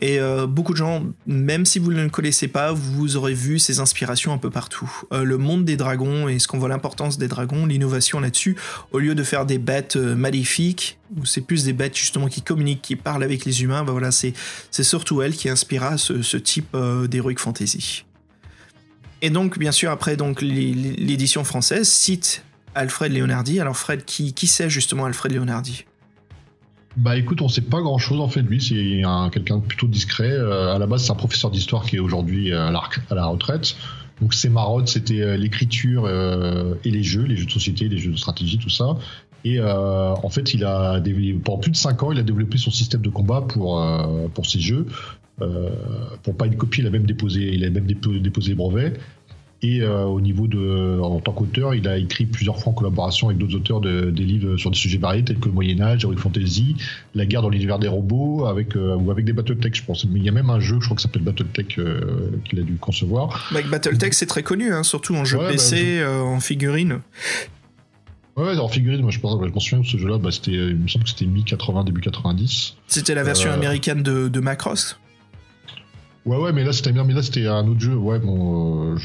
[0.00, 3.58] Et euh, beaucoup de gens, même si vous ne le connaissez pas, vous aurez vu
[3.58, 4.90] ces inspirations un peu partout.
[5.12, 8.56] Euh, le monde des dragons et ce qu'on voit l'importance des dragons, l'innovation là-dessus,
[8.92, 12.42] au lieu de faire des bêtes euh, maléfiques, ou c'est plus des bêtes justement qui
[12.42, 14.34] communiquent, qui parlent avec les humains, bah voilà, c'est
[14.82, 16.76] surtout elle qui inspira ce, type
[17.08, 18.04] d'Heroic Fantasy.
[19.22, 23.60] Et donc, bien sûr, après l'édition française cite Alfred Leonardi.
[23.60, 25.84] Alors Fred, qui, qui c'est justement Alfred Leonardi?
[26.96, 29.86] Bah écoute, on sait pas grand chose en fait de lui, c'est quelqu'un de plutôt
[29.86, 30.30] discret.
[30.30, 33.76] Euh, à la base, c'est un professeur d'histoire qui est aujourd'hui euh, à la, retraite.
[34.20, 38.12] Donc ses marottes, c'était euh, l'écriture et les jeux, les jeux de société, les jeux
[38.12, 38.96] de stratégie, tout ça.
[39.44, 41.00] Et en fait, il a
[41.44, 43.80] pendant plus de 5 ans, il a développé son système de combat pour
[44.34, 44.86] pour ses jeux.
[46.24, 48.94] pour pas une copie, il a même déposé, il a même déposé, brevet.
[49.60, 53.26] Et euh, au niveau de, en tant qu'auteur, il a écrit plusieurs fois en collaboration
[53.26, 56.04] avec d'autres auteurs de, des livres sur des sujets variés tels que le Moyen Âge,
[56.04, 56.76] Heroic Fantasy,
[57.16, 60.04] la guerre dans l'univers des robots, avec euh, ou avec des BattleTech, je pense.
[60.04, 62.60] Mais il y a même un jeu, je crois que ça s'appelle BattleTech, euh, qu'il
[62.60, 63.48] a dû concevoir.
[63.50, 67.00] Avec BattleTech, c'est très connu, hein, surtout en jeu PC, bah, en figurine.
[68.36, 70.76] Ouais, en figurine, moi je pense, je me souviens de ce jeu-là, bah, c'était, il
[70.76, 72.76] me semble que c'était mi-80, début 90.
[72.86, 74.96] C'était la version américaine de, de Macross
[76.28, 77.96] Ouais, ouais, mais là c'était bien, mais là c'était un autre jeu.
[77.96, 78.96] Ouais, bon, euh,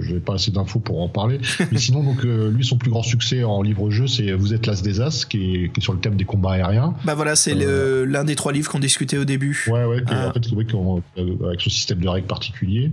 [0.00, 1.40] j'ai pas assez d'infos pour en parler.
[1.72, 4.80] mais sinon, donc euh, lui, son plus grand succès en livre-jeu, c'est Vous êtes l'as
[4.80, 6.94] des as, qui est, qui est, sur le thème des combats aériens.
[7.04, 9.64] Bah voilà, c'est euh, l'un des trois livres qu'on discutait au début.
[9.68, 10.28] Ouais, ouais, ah.
[10.28, 12.92] en fait, euh, avec ce système de règles particulier.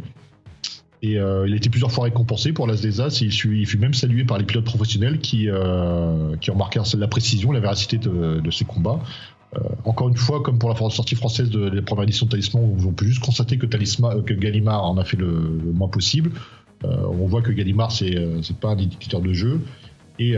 [1.03, 3.67] Et il a été plusieurs fois récompensé pour l'As des As et il fut, il
[3.67, 5.47] fut, même salué par les pilotes professionnels qui,
[6.41, 8.99] qui remarquèrent la précision, la véracité de, de ses combats.
[9.55, 12.77] Euh, encore une fois, comme pour la sortie française de la première édition de Talisman,
[12.85, 15.27] on peut juste constater euh, que Gallimard en a fait le,
[15.73, 16.31] moins possible.
[16.83, 18.15] Euh, on voit que Gallimard, c'est
[18.59, 19.61] pas un éditeur de jeu.
[20.17, 20.37] Et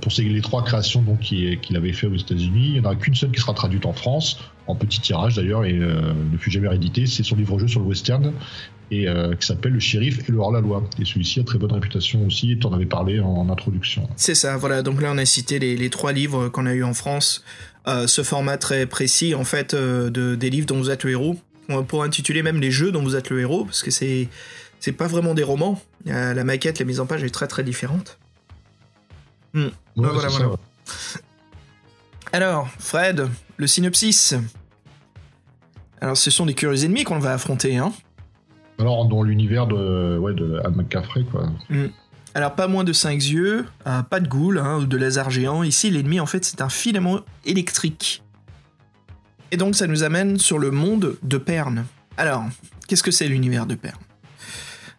[0.00, 3.14] pour ces, les trois créations qu'il avait fait aux États-Unis, il n'y en a qu'une
[3.14, 7.06] seule qui sera traduite en France, en petit tirage d'ailleurs, et ne fut jamais réédité.
[7.06, 8.32] C'est son livre-jeu sur le western,
[8.90, 9.06] qui
[9.38, 10.82] s'appelle Le shérif et le hors-la-loi.
[11.00, 14.08] Et celui-ci a très bonne réputation aussi, et tu en avais parlé en, introduction.
[14.16, 14.82] C'est ça, voilà.
[14.82, 17.44] Donc là, on a cité les trois livres qu'on a eu en France.
[17.86, 21.10] Euh, ce format très précis en fait euh, de, des livres dont vous êtes le
[21.10, 21.38] héros.
[21.88, 24.28] Pour intituler même les jeux dont vous êtes le héros, parce que c'est
[24.80, 25.80] c'est pas vraiment des romans.
[26.04, 28.18] La maquette, la mise en page est très très différente.
[29.54, 29.68] Hmm.
[32.34, 34.34] Alors, Fred, le synopsis.
[36.02, 37.94] Alors, ce sont des curieux ennemis qu'on va affronter, hein.
[38.78, 41.46] Alors, dans l'univers de, ouais, de Anne McCaffrey, quoi.
[41.70, 41.86] Hmm.
[42.36, 45.62] Alors pas moins de 5 yeux, euh, pas de goule hein, ou de laser géant.
[45.62, 48.24] Ici l'ennemi en fait c'est un filament électrique.
[49.52, 51.86] Et donc ça nous amène sur le monde de Perne.
[52.16, 52.44] Alors,
[52.88, 54.00] qu'est-ce que c'est l'univers de Perne?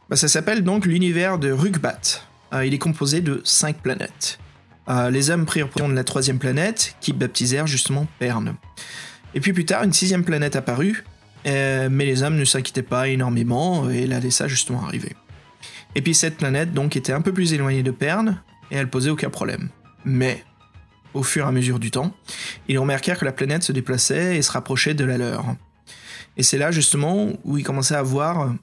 [0.10, 2.22] Bah, Ça s'appelle donc l'univers de Rugbat.
[2.54, 4.40] Euh, il est composé de 5 planètes.
[4.88, 8.56] Euh, les hommes prirent possession de la troisième planète, qui baptisèrent justement Perne.
[9.34, 11.04] Et puis plus tard, une sixième planète apparut,
[11.44, 15.16] mais les hommes ne s'inquiétaient pas énormément et la laissa justement arriver.
[15.96, 19.10] Et puis cette planète donc était un peu plus éloignée de Perne, et elle posait
[19.10, 19.70] aucun problème.
[20.04, 20.44] Mais,
[21.14, 22.16] au fur et à mesure du temps,
[22.68, 25.56] ils remarquèrent que la planète se déplaçait et se rapprochait de la leur.
[26.38, 28.54] Et c'est là justement où il commençait à voir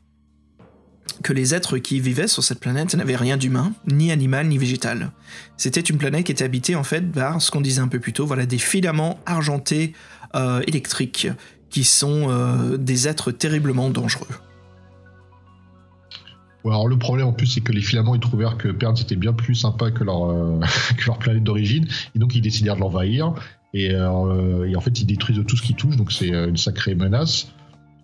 [1.22, 5.10] que les êtres qui vivaient sur cette planète n'avaient rien d'humain, ni animal, ni végétal.
[5.56, 8.12] C'était une planète qui était habitée en fait par ce qu'on disait un peu plus
[8.12, 9.94] tôt, voilà, des filaments argentés
[10.34, 11.28] euh, électriques
[11.70, 14.28] qui sont euh, des êtres terriblement dangereux.
[16.70, 19.32] Alors le problème en plus c'est que les filaments ils trouvèrent que Pern c'était bien
[19.32, 20.60] plus sympa que leur, euh,
[20.96, 23.34] que leur planète d'origine et donc ils décidèrent de l'envahir
[23.74, 27.52] et, et, en fait ils détruisent tout ce qui touche donc c'est une sacrée menace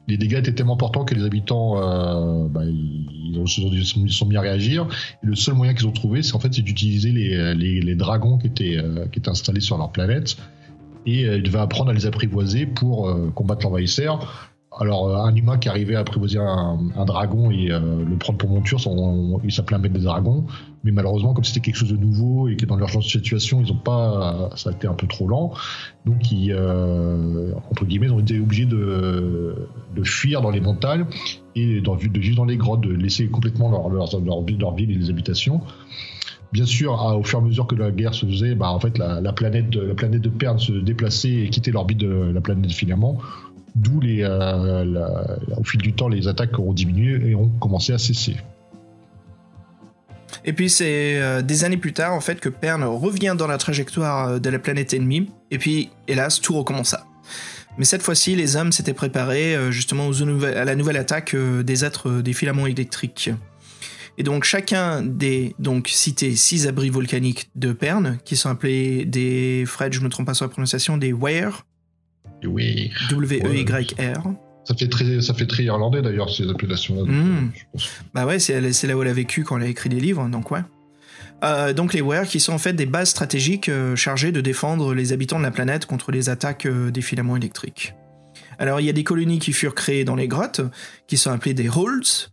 [0.09, 4.37] les dégâts étaient tellement importants que les habitants euh, bah, ils, ont, ils, sont mis
[4.37, 4.89] à réagir.
[5.23, 8.39] Et le seul moyen qu'ils ont trouvé, c'est en fait d'utiliser les, les, les, dragons
[8.39, 10.39] qui étaient, euh, qui étaient installés sur leur planète.
[11.07, 14.48] Et euh, ils devaient apprendre à les apprivoiser pour euh, combattre l'envahisseur.
[14.77, 18.51] Alors, euh, un humain qui arrivait à apprivoiser un, dragon et euh, le prendre pour
[18.51, 18.79] monture,
[19.43, 20.45] il s'appelait un maître des dragons.
[20.85, 23.63] Mais malheureusement, comme c'était quelque chose de nouveau et que dans leur genre de situation,
[23.65, 25.53] ils ont pas, ça a été un peu trop lent.
[26.05, 29.55] Donc, ils, euh, entre guillemets, ils ont été obligés de,
[30.05, 31.07] fuir dans les montagnes
[31.57, 35.61] et de vivre dans les grottes, de laisser complètement leur, leur, ville et les habitations.
[36.53, 38.97] Bien sûr, au fur et à mesure que la guerre se faisait, bah, en fait,
[38.97, 42.41] la, la planète, de, la planète de Perne se déplaçait et quittait l'orbite de la
[42.41, 43.19] planète de Filament
[43.79, 47.99] D'où les, euh, au fil du temps, les attaques ont diminué et ont commencé à
[47.99, 48.35] cesser.
[50.45, 53.57] Et puis c'est euh, des années plus tard en fait que Pern revient dans la
[53.57, 57.07] trajectoire euh, de la planète ennemie et puis hélas tout recommença.
[57.79, 62.33] Mais cette fois-ci les hommes s'étaient préparés justement à la nouvelle attaque des êtres des
[62.33, 63.31] filaments électriques.
[64.17, 69.63] Et donc chacun des donc cités six abris volcaniques de Pern qui sont appelés des
[69.65, 71.65] Fred je me trompe pas sur la prononciation des Wire.
[72.43, 74.33] W-E-Y-R.
[74.65, 77.11] Ça fait très, ça fait très irlandais d'ailleurs ces appellations-là.
[77.11, 77.51] Hmm.
[78.15, 80.51] Bah ouais, c'est là où elle a vécu quand elle a écrit des livres, donc
[80.51, 80.61] ouais.
[81.45, 84.93] Euh, donc les Ware qui sont en fait des bases stratégiques euh, chargées de défendre
[84.93, 87.95] les habitants de la planète contre les attaques euh, des filaments électriques.
[88.59, 90.61] Alors il y a des colonies qui furent créées dans les grottes,
[91.07, 92.31] qui sont appelées des Holds,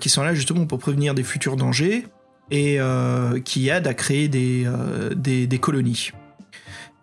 [0.00, 2.06] qui sont là justement pour prévenir des futurs dangers
[2.50, 2.78] et
[3.44, 4.66] qui aident à créer des,
[5.14, 6.10] des, des colonies.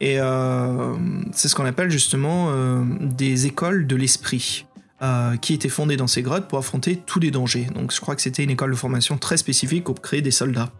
[0.02, 0.96] Et euh,
[1.34, 4.66] c'est ce qu'on appelle justement euh, des écoles de l'esprit.
[5.02, 7.70] Euh, qui étaient fondées dans ces grottes pour affronter tous les dangers.
[7.74, 10.74] Donc je crois que c'était une école de formation très spécifique pour créer des soldats.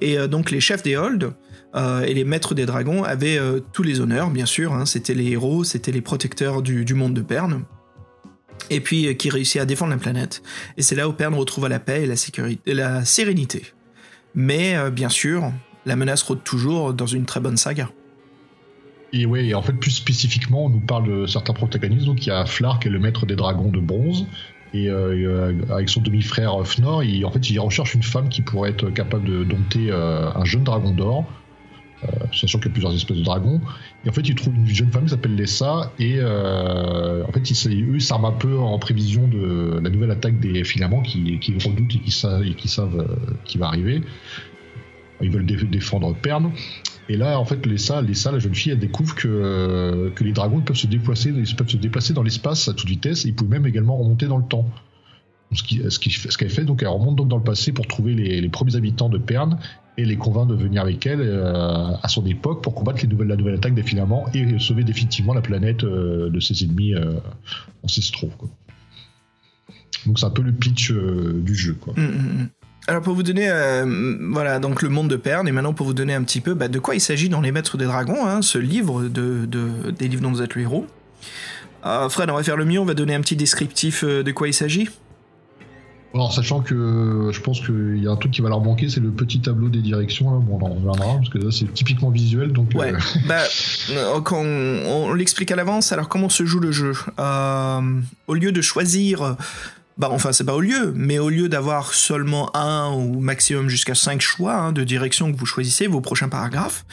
[0.00, 1.32] Et donc les chefs des holds
[1.74, 3.40] et les maîtres des dragons avaient
[3.72, 4.72] tous les honneurs, bien sûr.
[4.72, 4.86] Hein.
[4.86, 7.64] c'était les héros, c'était les protecteurs du, monde de Perne.
[8.70, 10.40] Et puis qui réussit à défendre la planète.
[10.76, 13.64] Et c'est là où Perne retrouve la paix et la, sécurité, et la sérénité.
[14.36, 15.50] Mais bien sûr,
[15.86, 17.90] la menace rôde toujours dans une très bonne saga.
[19.14, 22.04] Et ouais, en fait, plus spécifiquement, on nous parle de certains protagonistes.
[22.04, 24.26] Donc, il y a Flar, qui est le maître des dragons de bronze.
[24.74, 28.70] Et euh, avec son demi-frère Fnor, il, en fait, il recherche une femme qui pourrait
[28.70, 31.24] être capable de dompter euh, un jeune dragon d'or.
[32.02, 33.60] Euh, sachant qu'il y a plusieurs espèces de dragons.
[34.04, 35.92] Et en fait, il trouve une jeune femme qui s'appelle Lessa.
[36.00, 40.40] Et en fait, ils, eux, ils s'arment un peu en prévision de la nouvelle attaque
[40.40, 43.06] des filaments qu'ils qui redoutent et qui savent, et qui savent
[43.44, 44.02] qui va arriver.
[45.20, 46.50] Ils veulent défendre Perne.
[47.08, 50.24] Et là, en fait, les salles, les salles, la jeune fille, elle découvre que, que
[50.24, 53.28] les dragons peuvent se déplacer, ils peuvent se déplacer dans l'espace à toute vitesse et
[53.28, 54.66] ils peuvent même également remonter dans le temps.
[55.52, 59.08] Ce qu'elle fait, donc elle remonte donc dans le passé pour trouver les, premiers habitants
[59.08, 59.58] de Perne
[59.96, 63.54] et les convaincre de venir avec elle euh, à son époque pour combattre la nouvelle
[63.54, 63.84] attaque des
[64.34, 67.14] et sauver définitivement la planète euh, de ses ennemis euh,
[67.84, 68.30] ancestraux.
[68.36, 68.48] Quoi.
[70.06, 71.74] Donc c'est un peu le pitch du jeu.
[71.74, 71.94] Quoi.
[71.96, 72.48] Mmh, mmh, mmh.
[72.86, 75.94] Alors pour vous donner, euh, voilà, donc le monde de Perne, et maintenant pour vous
[75.94, 78.42] donner un petit peu bah, de quoi il s'agit dans Les Maîtres des Dragons, hein,
[78.42, 79.46] ce livre de,
[79.98, 80.86] des livres dont vous êtes le héros.
[81.86, 84.32] Euh, Fred, on va faire le mieux, on va donner un petit descriptif euh, de
[84.32, 84.90] quoi il s'agit.
[86.12, 89.00] Alors, sachant que je pense qu'il y a un truc qui va leur manquer, c'est
[89.00, 90.30] le petit tableau des directions.
[90.30, 90.38] Là.
[90.38, 92.52] Bon, on en reviendra, parce que là, c'est typiquement visuel.
[92.52, 92.92] Donc, ouais,
[93.26, 93.42] bah,
[94.22, 96.92] quand on, on l'explique à l'avance, alors comment se joue le jeu?
[97.18, 99.36] Au lieu de choisir
[99.96, 103.94] bah enfin c'est pas au lieu, mais au lieu d'avoir seulement un ou maximum jusqu'à
[103.94, 106.84] cinq choix hein, de direction que vous choisissez, vos prochains paragraphes,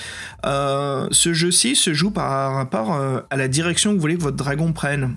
[0.45, 4.21] euh, ce jeu-ci se joue par rapport euh, à la direction que vous voulez que
[4.21, 5.15] votre dragon prenne.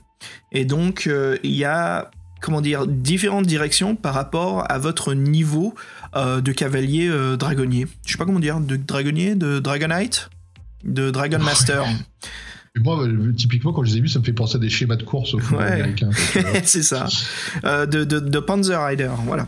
[0.53, 5.75] Et donc euh, il y a comment dire différentes directions par rapport à votre niveau
[6.15, 7.87] de cavalier dragonnier.
[8.05, 10.29] Je sais pas comment dire, de dragonnier, de dragonite,
[10.85, 11.87] de dragon master.
[12.81, 14.97] Moi, euh, typiquement, quand je les ai vus, ça me fait penser à des schémas
[14.97, 15.65] de course au ouais.
[15.65, 16.11] américain.
[16.65, 17.07] c'est ça.
[17.65, 19.47] Euh, de, de, de, Panzer Rider, voilà.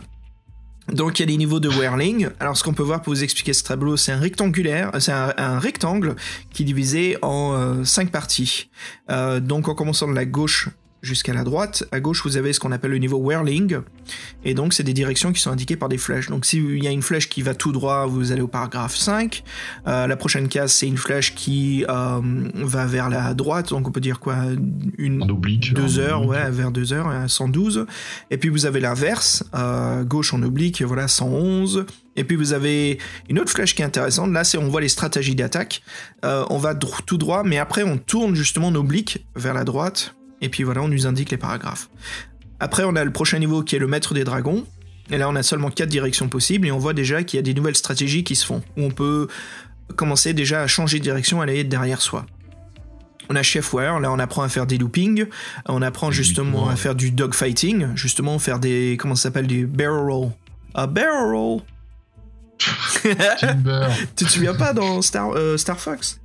[0.91, 2.29] Donc il y a des niveaux de whirling.
[2.39, 5.59] Alors ce qu'on peut voir pour vous expliquer ce tableau, c'est un rectangulaire, c'est un,
[5.59, 6.15] rectangle
[6.51, 8.69] qui est divisé en euh, cinq parties.
[9.09, 10.69] Euh, donc en commençant de la gauche
[11.07, 11.83] jusqu'à la droite.
[11.91, 13.79] À gauche, vous avez ce qu'on appelle le niveau whirling.
[14.45, 16.27] Et donc, c'est des directions qui sont indiquées par des flèches.
[16.29, 19.43] Donc, s'il y a une flèche qui va tout droit, vous allez au paragraphe 5.
[19.87, 22.19] Euh, la prochaine case, c'est une flèche qui euh,
[22.53, 23.69] va vers la droite.
[23.69, 24.35] Donc, on peut dire quoi?
[24.97, 25.73] Une, En oblique.
[25.73, 26.31] deux en heures, oblique.
[26.31, 27.85] ouais, vers 2 heures, à 112.
[28.31, 31.85] Et puis vous avez l'inverse, euh, gauche en oblique, voilà, 111.
[32.15, 32.97] Et puis vous avez
[33.29, 34.31] une autre flèche qui est intéressante.
[34.31, 35.83] Là, c'est on voit les stratégies d'attaque.
[36.25, 40.15] Euh, on va tout droit, mais après on tourne justement en oblique vers la droite.
[40.41, 41.89] Et puis voilà, on nous indique les paragraphes.
[42.59, 44.65] Après, on a le prochain niveau qui est le maître des dragons.
[45.09, 47.43] Et là, on a seulement quatre directions possibles et on voit déjà qu'il y a
[47.43, 48.61] des nouvelles stratégies qui se font.
[48.75, 49.27] Où on peut
[49.95, 52.25] commencer déjà à changer de direction, aller derrière soi.
[53.29, 55.25] On a Chefware, là on apprend à faire des loopings,
[55.65, 60.09] on apprend justement à faire du dogfighting, justement faire des, comment ça s'appelle, des barrel
[60.09, 60.31] roll.
[60.75, 61.61] Un barrel roll.
[64.15, 66.19] Tu te souviens pas dans Star, euh, Star Fox?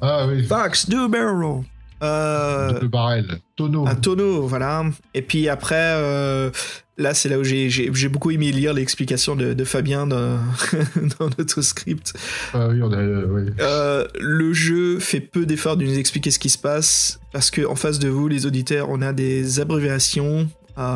[0.00, 0.46] Ah oui.
[0.46, 1.64] Fox, do barrel roll
[2.02, 3.40] euh, barrel.
[3.56, 3.86] Tonneau.
[3.86, 4.84] un tonneau, voilà.
[5.14, 6.50] Et puis après, euh,
[6.96, 10.38] là, c'est là où j'ai- j'ai beaucoup aimé lire l'explication de, de Fabien dans,
[11.18, 12.12] dans notre script.
[12.54, 12.96] Ah oui, on a.
[12.96, 13.50] euh, oui.
[13.60, 17.66] Euh, le jeu fait peu d'efforts de nous expliquer ce qui se passe parce que
[17.66, 20.48] en face de vous, les auditeurs, on a des abréviations,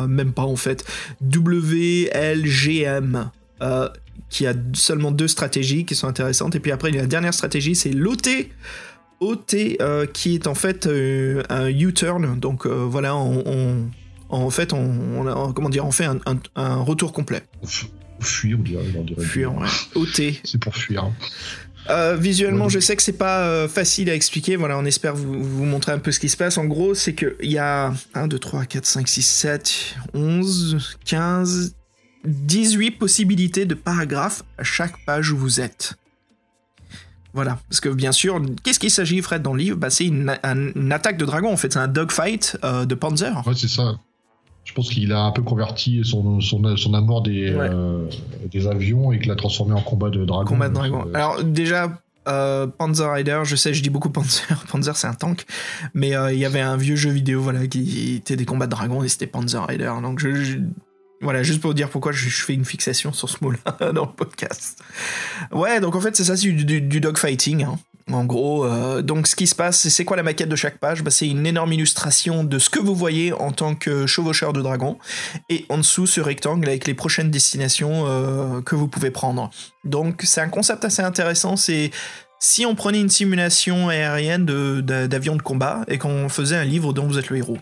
[0.07, 0.83] même pas en fait,
[1.23, 3.29] WLGM.
[4.29, 7.91] qui a seulement deux stratégies qui sont intéressantes et puis après la dernière stratégie c'est
[7.91, 8.27] l'OT
[9.19, 13.89] OT euh, qui est en fait euh, un U-turn donc euh, voilà on, on-
[14.29, 17.43] en fait on, on a- comment dire on fait un, un- un retour complet
[18.19, 18.57] fuir,
[18.97, 19.21] on dirait.
[19.23, 19.67] fuir ouais.
[19.95, 21.11] OT C'est pour fuir.
[21.89, 24.55] Euh, visuellement, je sais que c'est pas euh, facile à expliquer.
[24.55, 26.57] Voilà, on espère vous, vous montrer un peu ce qui se passe.
[26.57, 31.75] En gros, c'est qu'il y a 1, 2, 3, 4, 5, 6, 7, 11, 15,
[32.23, 35.93] 18 possibilités de paragraphes à chaque page où vous êtes.
[37.35, 39.77] Voilà, parce que bien sûr, qu'est-ce qu'il s'agit, Fred, dans le livre?
[39.77, 42.95] Bah, C'est une, un- une attaque de dragon, en fait, c'est un dogfight euh, de
[42.95, 43.43] Panzer.
[43.45, 43.95] Ouais, c'est ça.
[44.63, 47.69] Je pense qu'il a un peu converti son, son, son amour des, Ouais.
[47.69, 48.07] euh,
[48.51, 50.45] des avions et qu'il l'a transformé en combat de dragon.
[50.49, 51.05] Combat de dragon.
[51.07, 54.47] euh, Alors déjà, euh, Panzer Rider, je sais, je dis beaucoup Panzer.
[54.71, 55.45] Panzer, c'est un tank,
[55.93, 58.71] mais euh, il y avait un vieux jeu vidéo, voilà, qui était des combats de
[58.71, 59.91] dragons et c'était Panzer Rider.
[60.01, 60.57] Donc je, je-
[61.21, 64.11] voilà, juste pour vous dire pourquoi je, fais une fixation sur ce mot-là dans le
[64.11, 64.81] podcast.
[65.51, 67.63] Ouais, donc en fait c'est ça, c'est du, du, du dogfighting.
[67.63, 67.79] hein.
[68.11, 71.01] En gros, euh, donc ce qui se passe, c'est- quoi la maquette de chaque page?
[71.01, 74.61] Bah, C'est une énorme illustration de ce que vous voyez en tant que chevaucheur de
[74.61, 74.99] dragon,
[75.49, 79.49] et en dessous ce rectangle avec les prochaines destinations euh, que vous pouvez prendre.
[79.85, 81.89] Donc c'est un concept assez intéressant, c'est
[82.39, 86.63] si on prenait une simulation aérienne de- d'a- d'avion de, combat et qu'on faisait un
[86.65, 87.57] livre dont vous êtes le héros.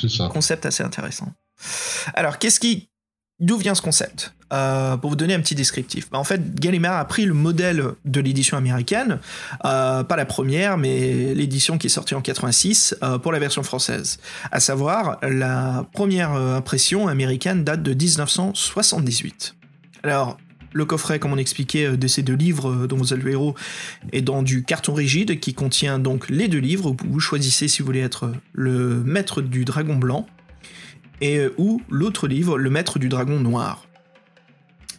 [0.00, 0.28] C'est ça.
[0.32, 1.26] Concept assez intéressant.
[2.14, 2.88] Alors qu'est-ce qui...
[3.40, 4.34] D'où vient ce concept?
[4.52, 6.10] Euh, Pour vous donner un petit descriptif.
[6.10, 9.20] Bah, en fait, Gallimard a pris le modèle de l'édition américaine,
[9.64, 13.62] euh, pas la première, mais l'édition qui est sortie en 86 euh, pour la version
[13.62, 14.18] française.
[14.50, 19.54] À savoir, la première impression américaine date de 1978.
[20.02, 20.38] Alors,
[20.72, 23.54] le coffret, comme on expliquait, de ces deux livres dont vous êtes le héros,
[24.12, 26.96] est dans du carton rigide qui contient donc les deux livres.
[27.06, 30.26] Vous choisissez si vous voulez être le maître du dragon blanc
[31.20, 33.84] et euh, ou l'autre livre, le maître du dragon noir.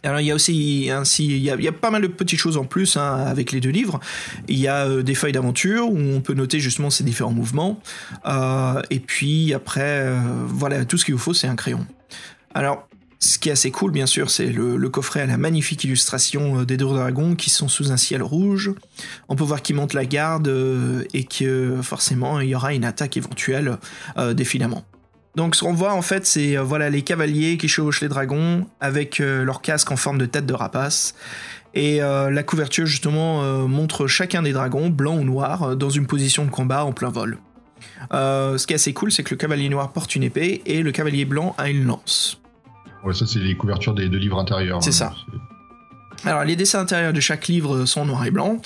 [0.02, 2.06] Alors il y a aussi ainsi il y a, il y a pas mal de
[2.06, 4.00] petites choses en plus hein, avec les deux livres.
[4.48, 7.80] Il y a euh, des feuilles d'aventure où on peut noter justement ces différents mouvements.
[8.24, 10.10] Euh, et puis après
[10.46, 11.86] voilà tout ce qu'il vous faut c'est un crayon.
[12.54, 12.88] Alors
[13.22, 16.62] ce qui est assez cool, bien sûr, c'est le, le coffret à la magnifique illustration
[16.62, 18.72] des deux dragons qui sont sous un ciel rouge.
[19.28, 20.50] On peut voir qu'ils montent la garde
[21.12, 23.76] et que forcément il y aura une attaque éventuelle
[24.16, 24.86] des filaments.
[25.36, 28.66] Donc ce qu'on voit en fait, c'est euh, voilà les cavaliers qui chevauchent les dragons
[28.80, 31.14] avec euh, leur casque en forme de tête de rapace.
[31.72, 36.44] Et euh, la couverture justement montre chacun des dragons, blanc ou noir, dans une position
[36.44, 37.38] de combat en plein vol.
[38.10, 40.90] Ce qui est assez cool, c'est que le cavalier noir porte une épée et le
[40.90, 42.40] cavalier blanc a une lance.
[43.04, 44.82] Ouais, ça, c'est les couvertures des deux livres intérieurs.
[44.82, 45.14] C'est hein.
[45.14, 45.14] ça.
[46.24, 48.58] Alors les dessins intérieurs de chaque livre sont noir et blanc,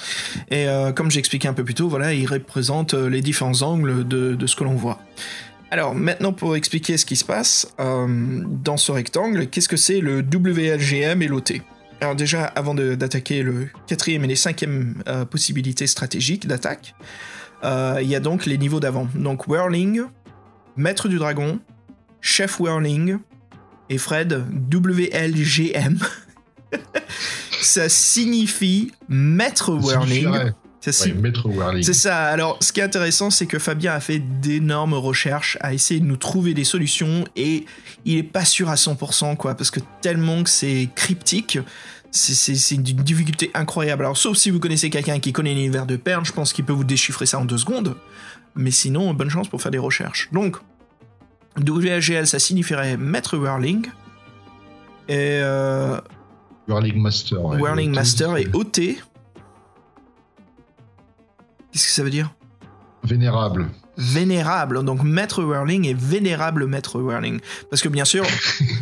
[0.50, 4.34] et euh, comme j'expliquais un peu plus tôt, voilà, ils représentent les différents angles de,
[4.34, 4.98] de ce que l'on voit.
[5.74, 8.06] Alors maintenant pour expliquer ce qui se passe euh,
[8.46, 11.50] dans ce rectangle, qu'est-ce que c'est le WLGM et l'OT
[12.00, 16.94] Alors déjà avant d'attaquer le quatrième et les cinquième euh, possibilités stratégiques d'attaque,
[17.64, 19.08] euh, il y a donc les niveaux d'avant.
[19.16, 20.02] Donc Whirling,
[20.76, 21.58] Maître du Dragon,
[22.20, 23.18] Chef Whirling
[23.90, 25.98] et Fred WLGM.
[27.60, 30.52] Ça signifie Maître Whirling.
[30.90, 31.82] Ouais, si- Maître Whirling.
[31.82, 32.24] c'est ça.
[32.26, 36.04] Alors, ce qui est intéressant, c'est que Fabien a fait d'énormes recherches, a essayé de
[36.06, 37.64] nous trouver des solutions et
[38.04, 41.58] il est pas sûr à 100%, quoi, parce que tellement que c'est cryptique,
[42.10, 44.04] c'est d'une difficulté incroyable.
[44.04, 46.72] Alors, sauf si vous connaissez quelqu'un qui connaît l'univers de Perle, je pense qu'il peut
[46.72, 47.96] vous déchiffrer ça en deux secondes.
[48.54, 50.28] Mais sinon, bonne chance pour faire des recherches.
[50.32, 50.56] Donc,
[51.58, 53.86] WHGL, ça signifierait Maître Whirling.
[55.08, 55.40] Et.
[55.42, 56.00] Euh,
[56.68, 57.40] Whirling Master.
[57.44, 58.80] Whirling Master et OT.
[61.74, 62.30] Qu'est-ce que ça veut dire
[63.02, 63.68] Vénérable.
[63.98, 64.84] Vénérable.
[64.84, 67.40] Donc, Maître Whirling et Vénérable Maître Whirling.
[67.68, 68.24] Parce que, bien sûr,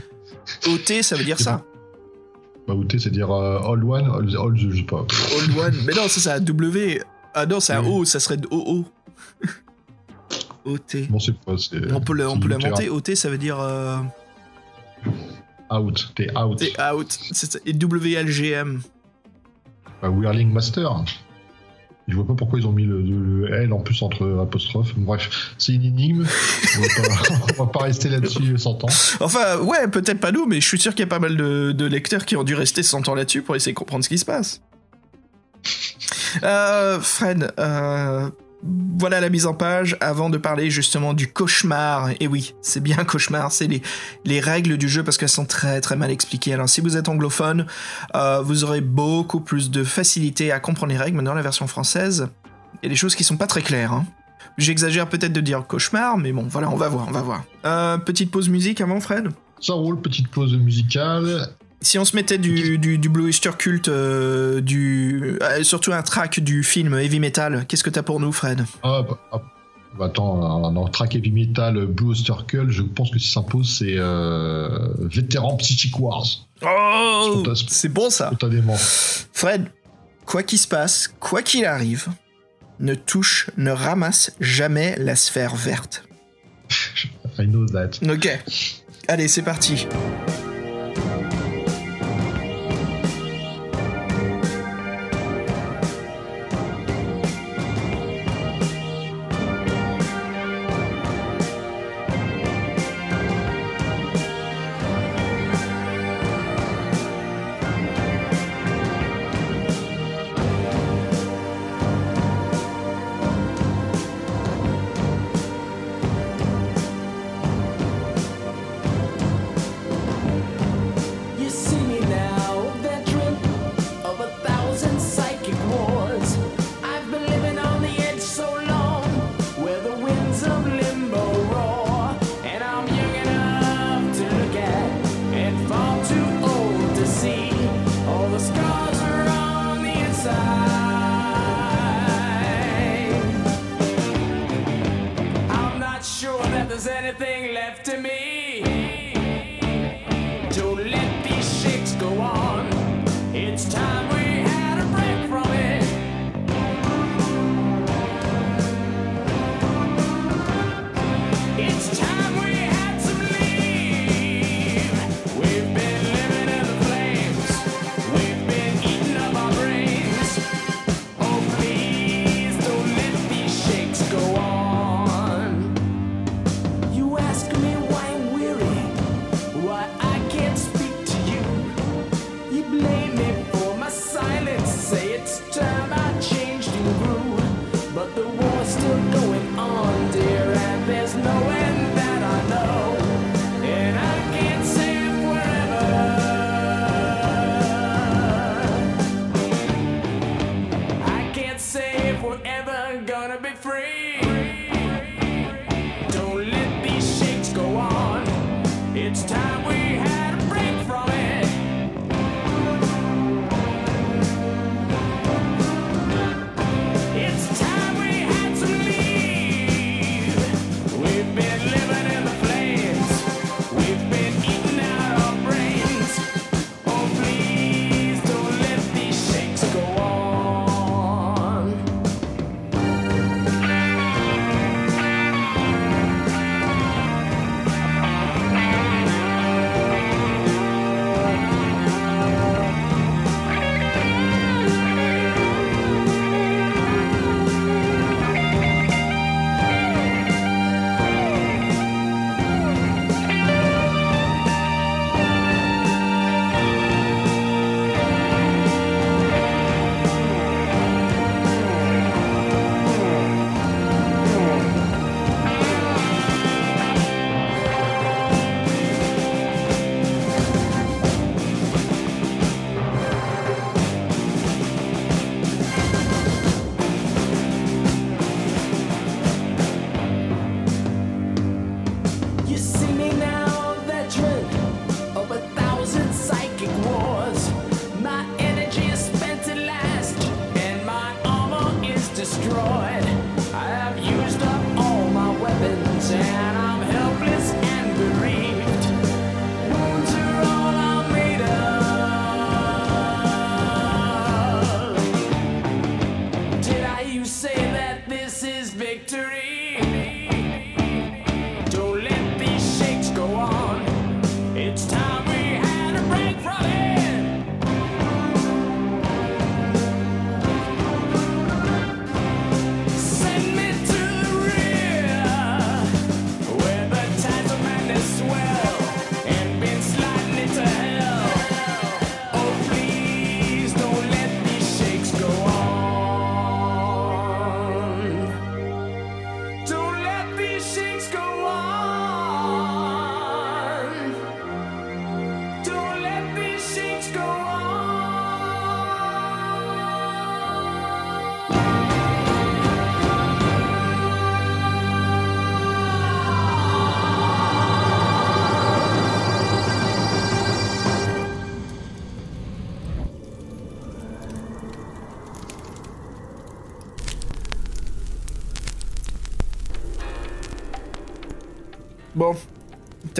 [0.66, 1.64] OT, ça veut dire ça.
[2.68, 5.06] Bah, OT, c'est dire euh, Old One, Old, old, je sais pas.
[5.38, 5.74] Old One.
[5.86, 7.02] Mais non, ça, c'est un W.
[7.32, 8.84] Ah non, c'est un O, ça serait OO.
[10.66, 10.96] OT.
[11.08, 11.54] Bon, c'est pas.
[11.94, 12.90] On peut l'inventer.
[12.90, 13.58] OT, ça veut dire.
[13.58, 13.96] Euh...
[15.70, 16.12] Out.
[16.14, 16.58] T'es out.
[16.58, 17.18] T'es out.
[17.64, 18.82] Et WLGM.
[20.02, 21.06] Bah, Whirling Master.
[22.08, 24.92] Je vois pas pourquoi ils ont mis le, L en plus entre apostrophes.
[24.96, 26.26] Bref, c'est une énigme.
[26.76, 28.88] On va pas, va pas rester là-dessus 100 ans.
[29.20, 31.72] Enfin, ouais, peut-être pas nous, mais je suis sûr qu'il y a pas mal de,
[31.72, 34.18] de, lecteurs qui ont dû rester 100 ans là-dessus pour essayer de comprendre ce qui
[34.18, 34.60] se passe.
[36.42, 38.30] Euh, Fred, euh,
[38.62, 42.10] voilà la mise en page avant de parler justement du cauchemar.
[42.20, 43.82] Et oui, c'est bien cauchemar, c'est les,
[44.24, 46.54] les règles du jeu parce qu'elles sont très très mal expliquées.
[46.54, 47.66] Alors si vous êtes anglophone,
[48.14, 52.28] euh, vous aurez beaucoup plus de facilité à comprendre les règles, dans la version française,
[52.82, 53.92] il y a des choses qui sont pas très claires.
[53.92, 54.06] Hein.
[54.58, 57.44] J'exagère peut-être de dire cauchemar, mais bon, voilà, on va voir, on va voir.
[57.64, 59.28] Euh, petite pause musique avant, Fred?
[59.60, 61.48] Ça roule, petite pause musicale.
[61.82, 66.02] Si on se mettait du, du, du Blue Easter Cult, euh, du, euh, surtout un
[66.02, 68.64] track du film Heavy Metal, qu'est-ce que t'as pour nous, Fred?
[68.84, 69.42] Ah, bah, ah
[69.98, 73.96] bah, Attends, un, track Heavy Metal Blue Easter Cult, je pense que si s'impose, c'est
[73.98, 76.24] euh, Vétéran Psychic Wars.
[76.64, 78.76] Oh C'est bon ça Spontanément.
[79.32, 79.66] Fred,
[80.24, 82.06] quoi qu'il se passe, quoi qu'il arrive,
[82.78, 86.04] ne touche, ne ramasse jamais la sphère verte.
[87.38, 87.98] I know that.
[88.08, 88.28] Ok.
[89.08, 89.88] Allez, c'est parti.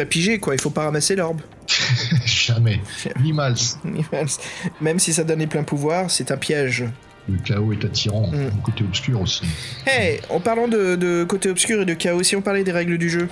[0.02, 1.40] T'as pigé quoi, il faut pas ramasser l'orbe.
[2.26, 2.80] Jamais.
[3.22, 3.54] Ni mal.
[4.80, 6.84] Même si ça donne les pleins pouvoirs, c'est un piège.
[7.28, 8.62] Le chaos est attirant, mm.
[8.64, 9.44] côté obscur aussi.
[9.86, 13.08] Hey, en parlant de, côté obscur et de chaos, si on parlait des règles du
[13.08, 13.28] jeu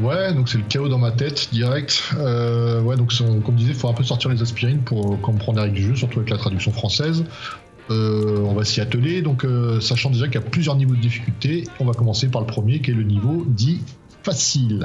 [0.00, 2.02] Ouais, donc c'est le chaos dans ma tête, direct.
[2.18, 5.58] Euh, ouais, donc comme je disais, il faut un peu sortir les aspirines pour comprendre
[5.58, 7.24] les règles du jeu, surtout avec la traduction française.
[7.90, 11.00] Euh, on va s'y atteler, donc euh, sachant déjà qu'il y a plusieurs niveaux de
[11.00, 13.80] difficulté, on va commencer par le premier qui est le niveau dit
[14.24, 14.84] facile.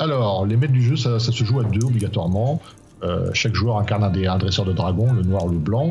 [0.00, 2.62] Alors, les maîtres du jeu, ça, se joue à deux obligatoirement.
[3.02, 5.90] Euh, chaque joueur incarne un, dresseur de dragon, le noir, le blanc.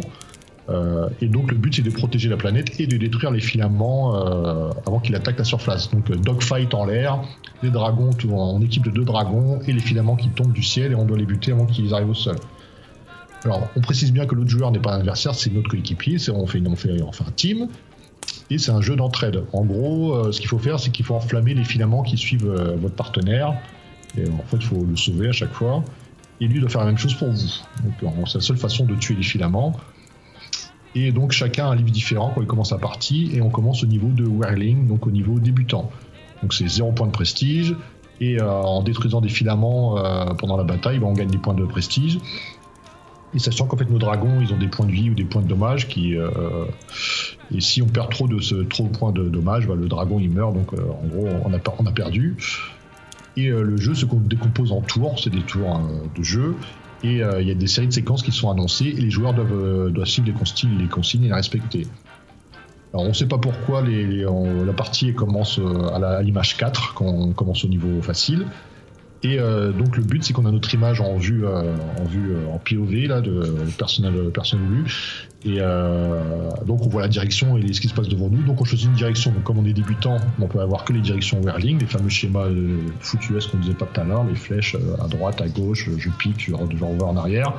[0.68, 4.16] Euh, et donc le but c'est de protéger la planète et de détruire les filaments
[4.16, 5.92] euh, avant qu'il attaque la surface.
[5.92, 7.22] Donc dogfight en l'air,
[7.64, 10.96] les dragons en équipe de deux dragons et les filaments qui tombent du ciel et
[10.96, 12.36] on doit les buter avant qu'ils arrivent au sol.
[13.46, 16.46] Alors on précise bien que l'autre joueur n'est pas un adversaire, c'est notre coéquipier, on
[16.46, 17.68] fait, on, fait, on fait un team
[18.52, 19.44] et c'est un jeu d'entraide.
[19.54, 22.96] En gros, ce qu'il faut faire, c'est qu'il faut enflammer les filaments qui suivent votre
[22.96, 23.56] partenaire.
[24.18, 25.84] Et en fait, il faut le sauver à chaque fois.
[26.42, 27.38] Et lui doit faire la même chose pour vous.
[28.02, 29.76] Donc, c'est la seule façon de tuer les filaments.
[30.96, 33.30] Et donc, chacun a un livre différent quand il commence la partie.
[33.34, 35.92] Et on commence au niveau de Whirling, donc au niveau débutant.
[36.42, 37.76] Donc, c'est 0 points de prestige.
[38.22, 39.96] Et euh, en détruisant des filaments
[40.38, 42.20] pendant la bataille, ben, on gagne des points de prestige.
[43.34, 45.42] Et sachant qu'en fait nos dragons, ils ont des points de vie ou des points
[45.42, 46.66] de dommage euh,
[47.56, 50.20] et si on perd trop de ce trop de points de dommage, bah, le dragon
[50.20, 50.54] il meurt.
[50.54, 52.38] Donc euh, en gros, on a on a perdu.
[53.40, 56.56] Et euh, le jeu se décompose en tours, c'est des tours hein, de jeu.
[57.02, 59.90] Et il y a des séries de séquences qui sont annoncées et les joueurs doivent,
[59.90, 61.88] doivent suivre les consignes, les consignes et les respecter.
[62.92, 65.62] Alors on ne sait pas pourquoi la partie commence
[65.94, 68.46] à l'image 4 quand on commence au niveau facile.
[69.22, 72.32] Et euh, donc le but c'est qu'on a notre image en vue euh, en vue
[72.32, 73.44] euh, en POV là de
[73.78, 75.60] personnel personne vu et
[76.66, 78.44] donc on voit la direction et ce qui se passe devant nous.
[78.44, 79.32] Donc on choisit une direction.
[79.32, 82.48] Donc comme on est débutant on peut avoir que les directions whirling les fameux schémas
[83.00, 86.40] foutus qu'on disait pas tout à l'heure les flèches à droite à gauche je pique
[86.50, 87.54] je, en arrière.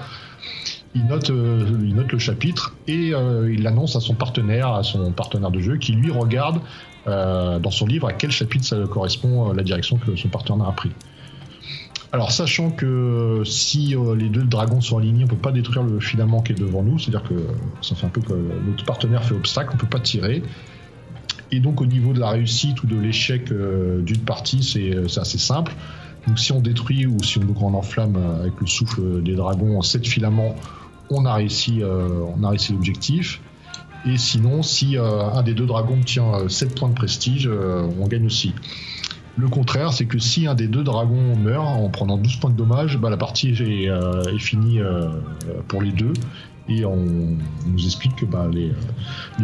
[0.94, 5.50] Il note, il note le chapitre et il l'annonce à son partenaire, à son partenaire
[5.50, 6.60] de jeu, qui lui regarde
[7.06, 10.90] dans son livre à quel chapitre ça correspond la direction que son partenaire a pris.
[12.12, 16.00] Alors, sachant que si euh, les deux dragons sont alignés, on peut pas détruire le
[16.00, 17.34] filament qui est devant nous, c'est-à-dire que
[17.82, 18.32] ça fait un peu que
[18.66, 20.42] notre partenaire fait obstacle, on peut pas tirer.
[21.52, 25.38] Et donc, au niveau de la réussite ou de l'échec euh, d'une partie, c'est assez
[25.38, 25.72] simple.
[26.26, 29.80] Donc, si on détruit ou si on, on enflamme euh, avec le souffle des dragons
[29.80, 30.56] 7 filaments,
[31.10, 33.40] on a réussi, on a réussi l'objectif.
[34.06, 38.54] Et sinon, si un des deux dragons tient 7 points de prestige, on gagne aussi.
[39.36, 42.56] Le contraire, c'est que si un des deux dragons meurt en prenant 12 points de
[42.56, 45.08] dommage, bah, la partie est, euh, finie euh,
[45.68, 46.12] pour les deux.
[46.68, 48.72] Et on, nous explique que bah, les,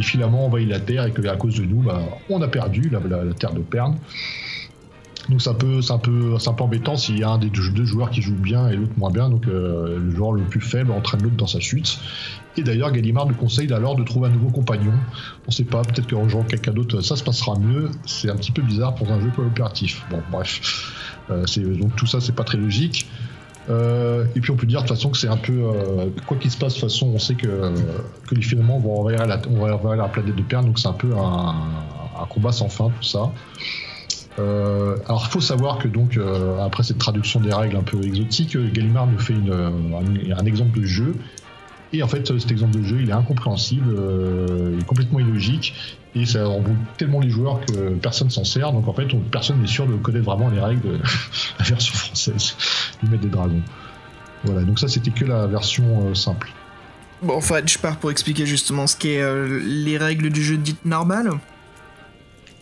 [0.03, 3.01] filaments envahissent la Terre et que à cause de nous, bah, on a perdu la,
[3.35, 3.97] Terre de Perne.
[5.29, 8.35] Donc c'est un peu, un embêtant s'il y a un des deux joueurs qui joue
[8.35, 9.29] bien et l'autre moins bien.
[9.29, 11.99] Donc euh, le joueur le plus faible entraîne l'autre dans sa chute.
[12.57, 14.93] Et d'ailleurs, Gallimard nous conseille alors de trouver un nouveau compagnon.
[15.47, 17.91] On sait pas, peut-être qu'en jouant quelqu'un d'autre, ça se passera mieux.
[18.07, 20.05] C'est un petit peu bizarre pour un jeu coopératif.
[20.11, 20.93] Bon, bref.
[21.31, 23.09] Euh, donc tout ça, c'est pas très logique.
[23.69, 25.61] Euh, et puis on peut dire de toute façon que c'est un peu
[26.25, 27.75] quoi qu'il se passe de toute façon on sait que,
[28.31, 32.27] les finalement vont envahir la, on la planète de Perne donc c'est un peu un,
[32.29, 33.33] combat sans fin tout ça
[34.39, 38.03] euh, alors, il faut savoir que donc euh, après cette traduction des règles un peu
[38.03, 41.15] exotiques, Gallimard nous fait un, exemple de jeu
[41.93, 45.75] Et en fait, cet exemple de jeu, il est incompréhensible, euh, il est complètement illogique,
[46.15, 48.73] et ça embrouille tellement les joueurs que personne s'en sert.
[48.73, 50.99] Donc en fait, personne n'est sûr de connaître vraiment les règles de
[51.59, 52.57] la version française
[53.03, 53.63] du Maître des Dragons.
[54.45, 56.51] Voilà, donc ça c'était que la version euh, simple.
[57.23, 60.57] Bon, en fait, je pars pour expliquer justement ce qu'est euh, les règles du jeu
[60.57, 61.31] dites normales.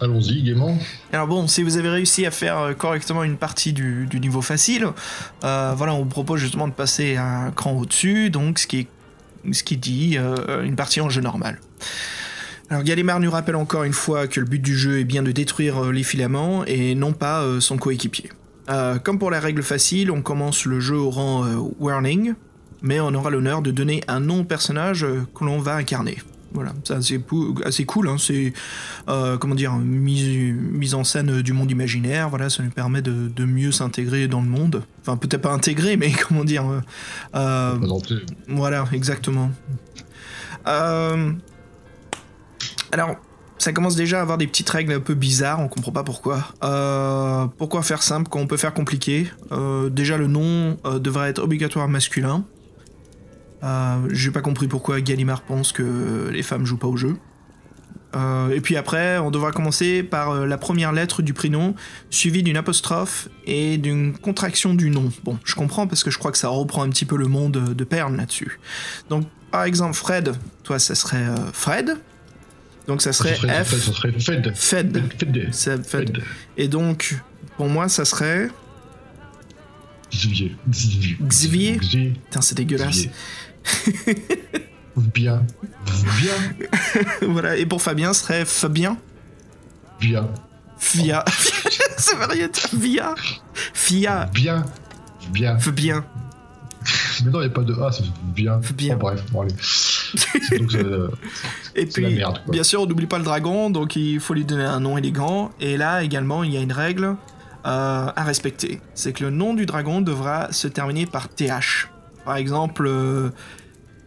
[0.00, 0.76] Allons-y, gaiement.
[1.12, 4.88] Alors bon, si vous avez réussi à faire correctement une partie du, niveau facile,
[5.40, 8.88] voilà, on vous propose justement de passer un cran au-dessus, donc ce qui, est,
[9.52, 11.60] ce qui dit une partie en jeu normal.
[12.70, 15.32] Alors Gallimard nous rappelle encore une fois que le but du jeu est bien de
[15.32, 18.30] détruire les filaments et non pas son coéquipier.
[18.70, 22.34] Euh, comme pour la règle facile, on commence le jeu au rang euh, Warning,
[22.82, 26.18] mais on aura l'honneur de donner un nom au personnage euh, que l'on va incarner.
[26.54, 27.18] Voilà, c'est assez,
[27.84, 28.52] cool, hein, c'est
[29.06, 33.72] comment dire, mise, mise en scène du monde imaginaire, voilà, ça nous permet de, mieux
[33.72, 34.84] s'intégrer dans le monde.
[35.00, 36.64] Enfin, peut-être pas intégrer, mais comment dire.
[38.48, 39.50] voilà, exactement.
[42.92, 43.16] alors,
[43.64, 46.48] ça commence déjà à avoir des petites règles un peu bizarres, on comprend pas pourquoi.
[46.62, 49.26] Euh, pourquoi faire simple quand on peut faire compliqué?
[49.52, 52.44] Euh, Déjà le nom euh, devrait être obligatoire masculin.
[54.10, 57.16] J'ai pas compris pourquoi Gallimard pense que les femmes jouent pas au jeu.
[58.14, 61.74] et puis après, on devra commencer par la première lettre du prénom,
[62.10, 65.10] suivie d'une apostrophe et d'une contraction du nom.
[65.24, 67.74] Bon, je comprends parce que je crois que ça reprend un petit peu le monde
[67.74, 68.60] de Perne là-dessus.
[69.08, 71.96] Donc, par exemple, Fred, toi, ça serait Fred.
[72.86, 73.70] Donc ça serait, F.
[73.70, 74.52] Ça serait Fed.
[74.54, 75.02] Fed.
[75.54, 75.86] Fed.
[75.86, 76.22] Fed.
[76.56, 77.16] Et donc,
[77.56, 78.48] pour moi, ça serait.
[80.12, 80.56] Xavier.
[81.22, 81.78] Xavier.
[81.78, 83.06] Putain, c'est dégueulasse.
[84.96, 85.44] Bien.
[86.20, 87.02] Bien.
[87.28, 88.96] voilà, et pour Fabien, ce serait Fabien.
[90.00, 90.28] Bien.
[90.78, 91.24] Fia.
[92.30, 92.68] rien dire.
[92.74, 93.14] Via.
[93.72, 94.30] Fia.
[94.32, 94.64] Bien.
[95.30, 95.58] Bien.
[95.58, 96.04] Fabien.
[97.24, 98.04] Mais non, il n'y a pas de A, c'est
[98.34, 98.60] bien.
[98.76, 98.94] bien.
[98.96, 100.58] Oh, bref, bon, allez.
[100.58, 100.74] donc,
[101.74, 104.44] et puis, la merde, bien sûr, on n'oublie pas le dragon, donc il faut lui
[104.44, 105.50] donner un nom élégant.
[105.60, 108.80] Et là, également, il y a une règle euh, à respecter.
[108.94, 111.88] C'est que le nom du dragon devra se terminer par TH.
[112.24, 113.30] Par exemple, euh,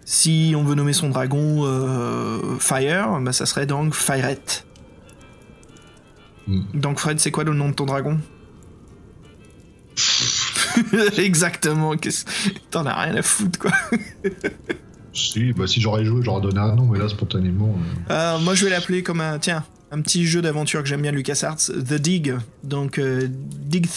[0.06, 4.66] si on veut nommer son dragon euh, Fire, bah, ça serait donc Firette.
[6.48, 6.62] Hmm.
[6.74, 8.20] Donc Fred, c'est quoi le nom de ton dragon?
[11.18, 11.94] Exactement.
[12.72, 13.72] T'en as rien à foutre, quoi.
[15.14, 17.76] si, bah si j'aurais joué, j'aurais donné un nom, mais là, spontanément.
[18.10, 18.40] Euh...
[18.40, 19.40] moi, je vais l'appeler comme un.
[19.40, 22.36] Tiens, un petit jeu d'aventure que j'aime bien, LucasArts, The Dig.
[22.64, 23.88] Donc, Dig.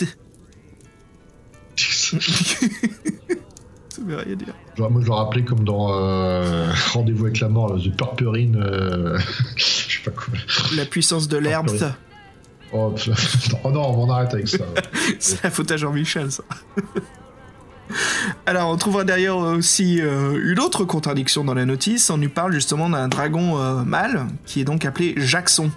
[4.00, 4.54] Ça veut rien dire.
[4.76, 8.56] Genre, moi, je l'aurais appelé comme dans euh, Rendez-vous avec la mort, The Purpurine.
[8.56, 9.18] Euh,
[9.56, 10.32] je sais pas quoi.
[10.74, 11.70] La puissance de l'herbe.
[12.72, 12.94] Oh,
[13.64, 14.64] oh, non, on arrête avec ça.
[15.18, 16.44] c'est la faute à Jean-Michel, ça.
[18.46, 22.08] Alors, on trouvera d'ailleurs aussi euh, une autre contradiction dans la notice.
[22.08, 25.70] On nous parle justement d'un dragon euh, mâle qui est donc appelé Jackson.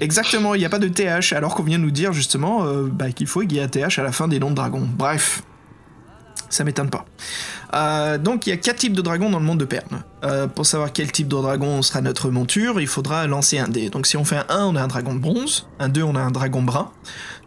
[0.00, 3.10] Exactement, il n'y a pas de TH, alors qu'on vient nous dire justement euh, bah,
[3.12, 4.86] qu'il faut qu'il y ait un TH à la fin des noms de dragons.
[4.96, 5.42] Bref,
[6.50, 7.04] ça m'étonne pas.
[7.74, 10.02] Euh, donc il y a quatre types de dragons dans le monde de Perne.
[10.24, 13.90] Euh, pour savoir quel type de dragon sera notre monture, il faudra lancer un dé.
[13.90, 16.14] Donc si on fait un 1, on a un dragon de bronze, un 2, on
[16.14, 16.90] a un dragon brun,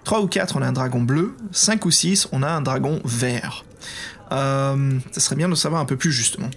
[0.04, 3.02] 3 ou 4, on a un dragon bleu, 5 ou 6, on a un dragon
[3.06, 3.66] vert.
[4.32, 6.49] Euh, ça serait bien de savoir un peu plus justement.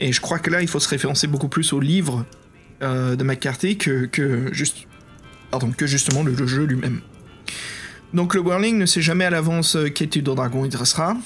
[0.00, 2.24] Et je crois que là, il faut se référencer beaucoup plus au livre
[2.80, 4.88] de McCarthy que, que, juste,
[5.52, 7.00] pardon, que justement le, jeu lui-même.
[8.12, 11.16] Donc le Whirling ne sait jamais à l'avance quel type de dragon il dressera.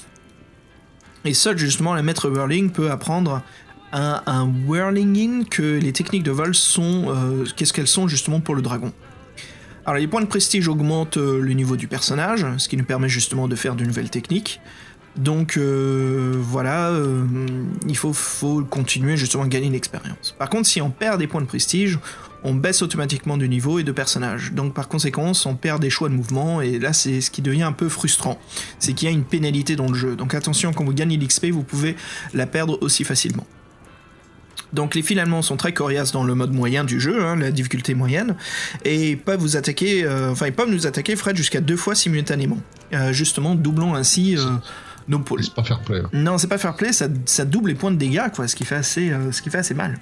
[1.26, 3.42] Et seul justement le maître whirling peut apprendre
[3.92, 8.54] un, un whirlinging que les techniques de vol sont, euh, qu'est-ce qu'elles sont justement pour
[8.54, 8.92] le dragon.
[9.84, 13.08] Alors les points de prestige augmentent euh, le niveau du personnage, ce qui nous permet
[13.08, 14.60] justement de faire de nouvelles techniques.
[15.16, 16.92] Donc euh, voilà,
[17.88, 18.12] il faut,
[18.68, 20.34] continuer justement à gagner l'expérience.
[20.38, 21.98] Par contre, si on perd des points de prestige,
[22.44, 24.52] on baisse automatiquement de niveau et de personnage.
[24.52, 27.62] Donc par conséquent, on perd des choix de mouvement et là c'est ce qui devient
[27.62, 28.38] un peu frustrant.
[28.78, 30.16] C'est qu'il y a une pénalité dans le jeu.
[30.16, 31.96] Donc attention, quand vous gagnez l'XP, vous pouvez
[32.34, 33.46] la perdre aussi facilement.
[34.72, 37.94] Donc les fils sont très coriaces dans le mode moyen du jeu, hein, la difficulté
[37.94, 38.36] moyenne,
[38.84, 42.58] et peuvent vous attaquer, euh, enfin ils peuvent nous attaquer Fred jusqu'à deux fois simultanément,
[42.92, 44.42] euh, justement doublant ainsi euh,
[45.08, 45.44] nos pôles.
[45.44, 46.00] C'est pas fair play.
[46.00, 46.10] Hein.
[46.12, 47.08] Non, c'est pas fair play, ça,
[47.44, 49.98] double les points de dégâts, quoi, ce qui fait assez, ce qui fait assez mal.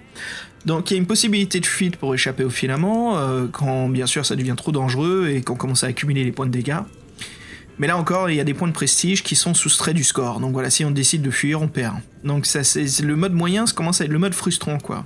[0.65, 4.07] Donc il y a une possibilité de fuite pour échapper au filament, euh, quand bien
[4.07, 6.81] sûr ça devient trop dangereux et qu'on commence à accumuler les points de dégâts.
[7.79, 10.41] Mais là encore, il y a des points de prestige qui sont soustraits du score.
[10.41, 11.97] Donc voilà, si on décide de fuir, on perd.
[12.23, 15.05] Donc ça, c'est le mode moyen, ça commence à être le mode frustrant, quoi.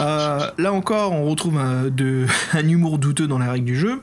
[0.00, 4.00] Euh, là encore, on retrouve un, de, un humour douteux dans la règle du jeu.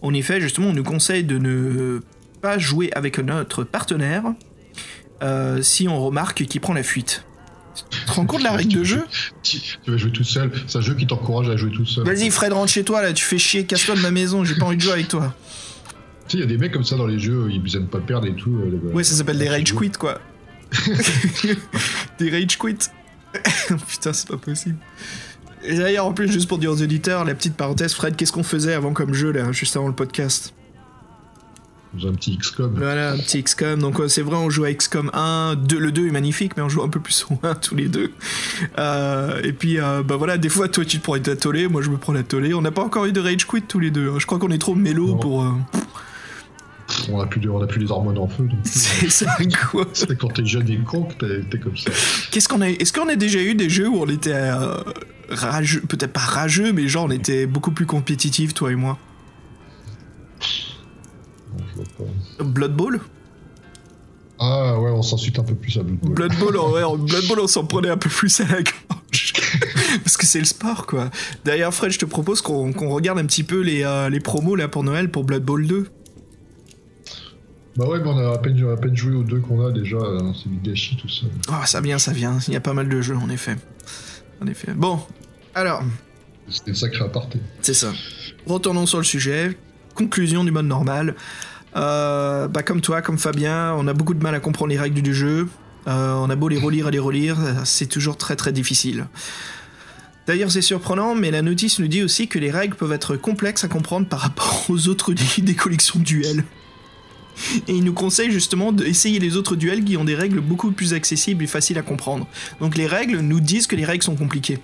[0.00, 2.00] En effet, justement, on nous conseille de ne
[2.46, 4.22] pas jouer avec notre partenaire,
[5.22, 7.24] euh, si on remarque qu'il prend la fuite.
[7.90, 9.04] Tu te rends compte de la règle de jeu?
[9.42, 10.50] Tu vas jouer tout seul.
[10.68, 12.04] C'est un jeu qui t'encourage à jouer tout seul.
[12.06, 14.66] Vas-y, Fred, rentre chez toi là, tu fais chier, casse-toi de ma maison, j'ai pas
[14.66, 15.34] envie de jouer avec toi.
[16.28, 18.00] Tu sais, il y a des mecs comme ça dans les jeux, ils aiment pas
[18.00, 18.56] perdre et tout.
[18.56, 20.20] euh, Ouais, ça s'appelle des rage quit quoi.
[22.18, 22.76] des rage quit.
[23.88, 24.76] Putain, c'est pas possible.
[25.64, 28.42] Et d'ailleurs, en plus, juste pour dire aux auditeurs, la petite parenthèse, Fred, qu'est-ce qu'on
[28.44, 30.54] faisait avant comme jeu là, juste avant le podcast?
[32.04, 32.74] Un petit XCOM.
[32.76, 33.78] Voilà, un petit XCOM.
[33.80, 35.54] Donc, ouais, c'est vrai, on joue à XCOM 1.
[35.56, 37.88] 2, le 2 est magnifique, mais on joue un peu plus au 1 tous les
[37.88, 38.10] deux.
[38.78, 41.82] Euh, et puis, euh, bah voilà, des fois, toi, tu te prends ta tollée, moi,
[41.82, 42.52] je me prends la tollée.
[42.54, 44.10] On n'a pas encore eu de rage quit tous les deux.
[44.10, 44.16] hein.
[44.18, 45.16] Je crois qu'on est trop mélo Non.
[45.18, 45.42] pour.
[45.44, 45.50] euh,
[47.10, 48.46] On a plus de- on a plus les hormones en feu.
[48.64, 49.36] C'est ça,
[49.70, 49.86] quoi.
[49.92, 51.90] C'est quand t'es jeune et con que t'es- comme ça.
[52.30, 54.74] Qu'est-ce qu'on a Est-ce qu'on a déjà eu des jeux où on était euh,
[55.28, 58.98] rageux, peut-être pas rageux, mais genre on était beaucoup plus compétitifs, toi et moi?
[62.40, 63.00] Blood Bowl
[64.38, 66.14] Ah ouais, on s'insulte un peu plus à Blood Bowl.
[66.14, 68.62] Blood Bowl, en- ouais, en Blood Bowl, on s'en prenait un peu plus à la
[68.62, 69.32] gorge.
[70.04, 71.10] Parce que c'est le sport, quoi.
[71.44, 74.56] D'ailleurs, Fred, je te propose qu'on qu'on regarde un petit peu les, euh, les promos
[74.56, 75.88] là pour Noël pour Blood Bowl 2.
[77.76, 79.96] Bah ouais, mais on a à peine, à peine joué aux deux qu'on a déjà.
[79.96, 81.26] euh, C'est du gâchis tout ça.
[81.50, 82.38] Ah, ça vient, ça vient.
[82.48, 83.56] Il y a pas mal de jeux, en effet.
[84.42, 84.72] En effet.
[84.74, 85.00] Bon,
[85.54, 85.82] alors,
[86.48, 87.38] C'était une sacrée aparté.
[87.60, 87.92] C'est ça.
[88.46, 89.56] Retournons sur le sujet.
[89.94, 91.14] Conclusion du mode normal.
[91.76, 95.02] Euh, bah comme toi, comme Fabien, on a beaucoup de mal à comprendre les règles
[95.02, 95.48] du jeu.
[95.86, 99.06] Euh, on a beau les relire et les relire, c'est toujours très très difficile.
[100.26, 103.62] D'ailleurs, c'est surprenant, mais la notice nous dit aussi que les règles peuvent être complexes
[103.62, 106.44] à comprendre par rapport aux autres des collections de duels.
[107.68, 110.94] Et il nous conseille justement d'essayer les autres duels qui ont des règles beaucoup plus
[110.94, 112.26] accessibles et faciles à comprendre.
[112.60, 114.58] Donc les règles nous disent que les règles sont compliquées.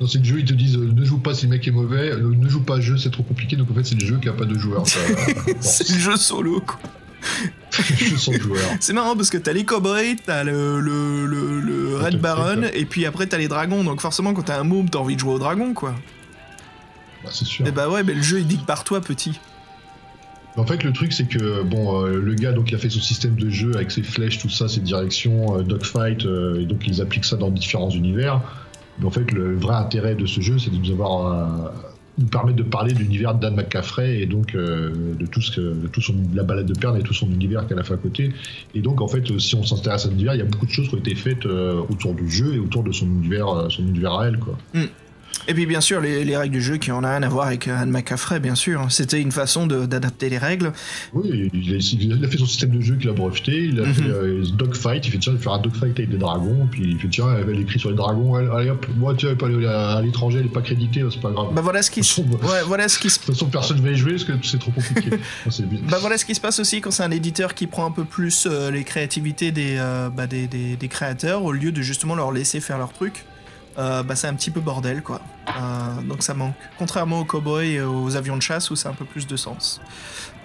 [0.00, 2.10] Dans ces jeux, ils te disent euh, ne joue pas si le mec est mauvais,
[2.10, 3.56] euh, ne joue pas à jeu, c'est trop compliqué.
[3.56, 4.86] Donc en fait, c'est le jeu qui a pas de joueurs.
[4.86, 5.00] Ça,
[5.60, 6.78] c'est le jeu solo, quoi.
[8.80, 12.84] C'est marrant parce que t'as les cowboys, t'as le, le, le, le Red Baron, et
[12.84, 13.82] puis après t'as les dragons.
[13.82, 15.94] Donc forcément, quand t'as un môme, t'as envie de jouer au dragon, quoi.
[17.24, 17.66] Bah, c'est sûr.
[17.66, 19.40] Et bah ouais, mais le jeu il dit par toi, petit.
[20.56, 23.00] En fait, le truc, c'est que bon, euh, le gars donc il a fait son
[23.00, 26.86] système de jeu avec ses flèches, tout ça, ses directions, euh, dogfight, euh, et donc
[26.86, 28.40] ils appliquent ça dans différents univers.
[28.98, 31.70] Mais en fait, le vrai intérêt de ce jeu, c'est de nous avoir, euh,
[32.18, 35.60] nous permettre de parler de l'univers d'Anne McCaffrey et donc euh, de tout ce que,
[35.60, 37.98] de tout son, la balade de Perne et tout son univers qu'elle a fait à
[37.98, 38.30] côté.
[38.74, 40.88] Et donc, en fait, si on s'intéresse à l'univers, il y a beaucoup de choses
[40.88, 43.82] qui ont été faites euh, autour du jeu et autour de son univers, euh, son
[43.82, 44.56] univers à elle, quoi.
[45.46, 47.46] Et puis bien sûr, les, les règles du jeu qui en a rien à voir
[47.48, 48.86] avec Anne McCaffrey, bien sûr.
[48.88, 50.72] C'était une façon de- d'adapter les règles.
[51.12, 51.76] Oui, il a,
[52.16, 53.94] il a fait son système de jeu qu'il a breveté, il a Mhm.
[53.94, 56.82] fait euh, dogfight, il fait tiens, je vais faire un dogfight avec des dragons, puis
[56.92, 59.46] il fait tiens, elle écrit sur les dragons, elle- allez hop, moi tu vas pas
[59.46, 61.48] aller à, l'étranger, elle est pas créditée, c'est pas grave.
[61.54, 62.22] Bah voilà ce qui se...
[62.22, 63.20] De toute Ouais, voilà ce qui se...
[63.20, 65.10] façon, personne va y jouer parce que c'est trop compliqué.
[65.90, 68.04] Bah voilà ce qui se passe aussi quand c'est un éditeur qui prend un peu
[68.04, 72.14] plus euh, les créativités des, euh, bah, des, des- des créateurs au lieu de justement
[72.14, 73.24] leur laisser faire leur truc.
[73.76, 75.20] Euh, bah c'est un petit peu bordel quoi.
[75.48, 76.54] Euh, donc ça manque.
[76.78, 79.80] Contrairement aux cowboys et aux avions de chasse où c'est un peu plus de sens.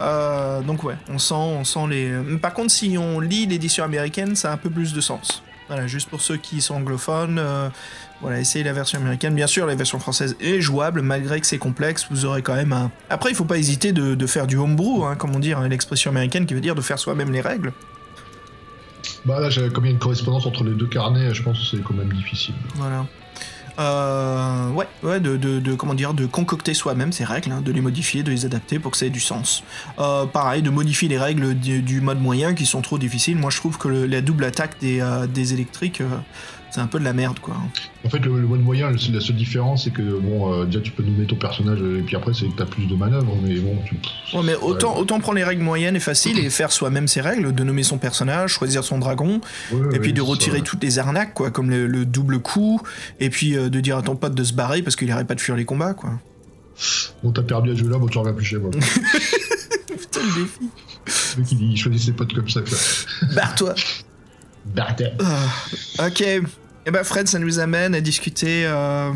[0.02, 2.12] Euh, donc ouais, on sent, on sent les.
[2.42, 5.44] Par contre, si on lit l'édition américaine, ça a un peu plus de sens.
[5.68, 7.40] Voilà, juste pour ceux qui sont anglophones,
[8.22, 9.36] voilà, essayez la version américaine.
[9.36, 12.74] Bien sûr, la version française est jouable, malgré que c'est complexe, vous aurez quand même
[12.74, 12.90] un.
[13.12, 15.68] Après, il faut pas hésiter de, de faire du homebrew, hein, comme on dit, hein,
[15.68, 17.72] l'expression américaine qui veut dire de faire soi-même les règles.
[19.26, 21.66] Bah là, comme il y a une correspondance entre les deux carnets, je pense que
[21.66, 22.56] c'est quand même difficile.
[22.76, 23.06] Voilà.
[23.80, 27.80] Euh, ouais, ouais, de, de, comment dire, de concocter soi-même ces règles, hein, de les
[27.80, 29.64] modifier, de les adapter pour que ça ait du sens.
[30.00, 33.38] Euh, pareil, de modifier les règles du, mode moyen qui sont trop difficiles.
[33.38, 36.02] Moi, je trouve que la double attaque des, euh, des électriques,
[36.72, 37.56] c'est un peu de la merde, quoi.
[38.06, 40.92] En fait, le, le mode moyen, la seule différence, c'est que bon, euh, déjà tu
[40.92, 43.78] peux nommer ton personnage, et puis après, c'est que t'as plus de manœuvres, mais bon,
[43.86, 43.96] tu.
[44.38, 47.54] Ouais, mais autant, autant prendre les règles moyennes et faciles et faire soi-même ses règles,
[47.54, 49.42] de nommer son personnage, choisir son dragon,
[49.72, 50.64] Ouais, et puis de retirer ça.
[50.64, 52.82] toutes les arnaques, quoi, comme le, le double coup,
[53.20, 55.36] et puis euh, de dire à ton pote de se barrer parce qu'il arrête pas
[55.36, 56.12] de fuir les combats, quoi.
[57.24, 58.70] Bon, t'as perdu à ce jeu-là, bon, tu reviens plus chez moi.
[59.88, 60.70] Putain, le défi.
[61.38, 62.78] Le mec, il, choisit ses potes comme ça, quoi.
[63.36, 63.74] Barre-toi.
[64.98, 66.24] T'es- Ah, ok.
[66.86, 68.64] Et ben Fred, ça nous amène à discuter.
[68.66, 69.12] euh,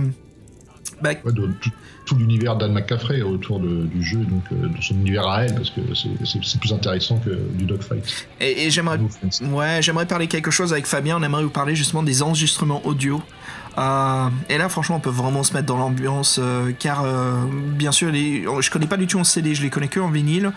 [1.01, 1.71] bah, ouais, de tout,
[2.05, 5.55] tout l'univers d'Anne McCaffrey autour de- du jeu, donc euh, de son univers à elle,
[5.55, 8.27] parce que c'est- plus intéressant que du dogfight.
[8.39, 8.99] et, et j'aimerais,
[9.41, 11.17] ouais, j'aimerais parler quelque chose avec Fabien.
[11.19, 13.21] On aimerait vous parler justement des enregistrements audio.
[13.77, 17.41] Euh, et là, franchement, on peut vraiment se mettre dans l'ambiance, euh, car euh,
[17.75, 20.11] bien sûr, les, je connais pas du tout en CD, je les connais que en
[20.11, 20.51] vinyle.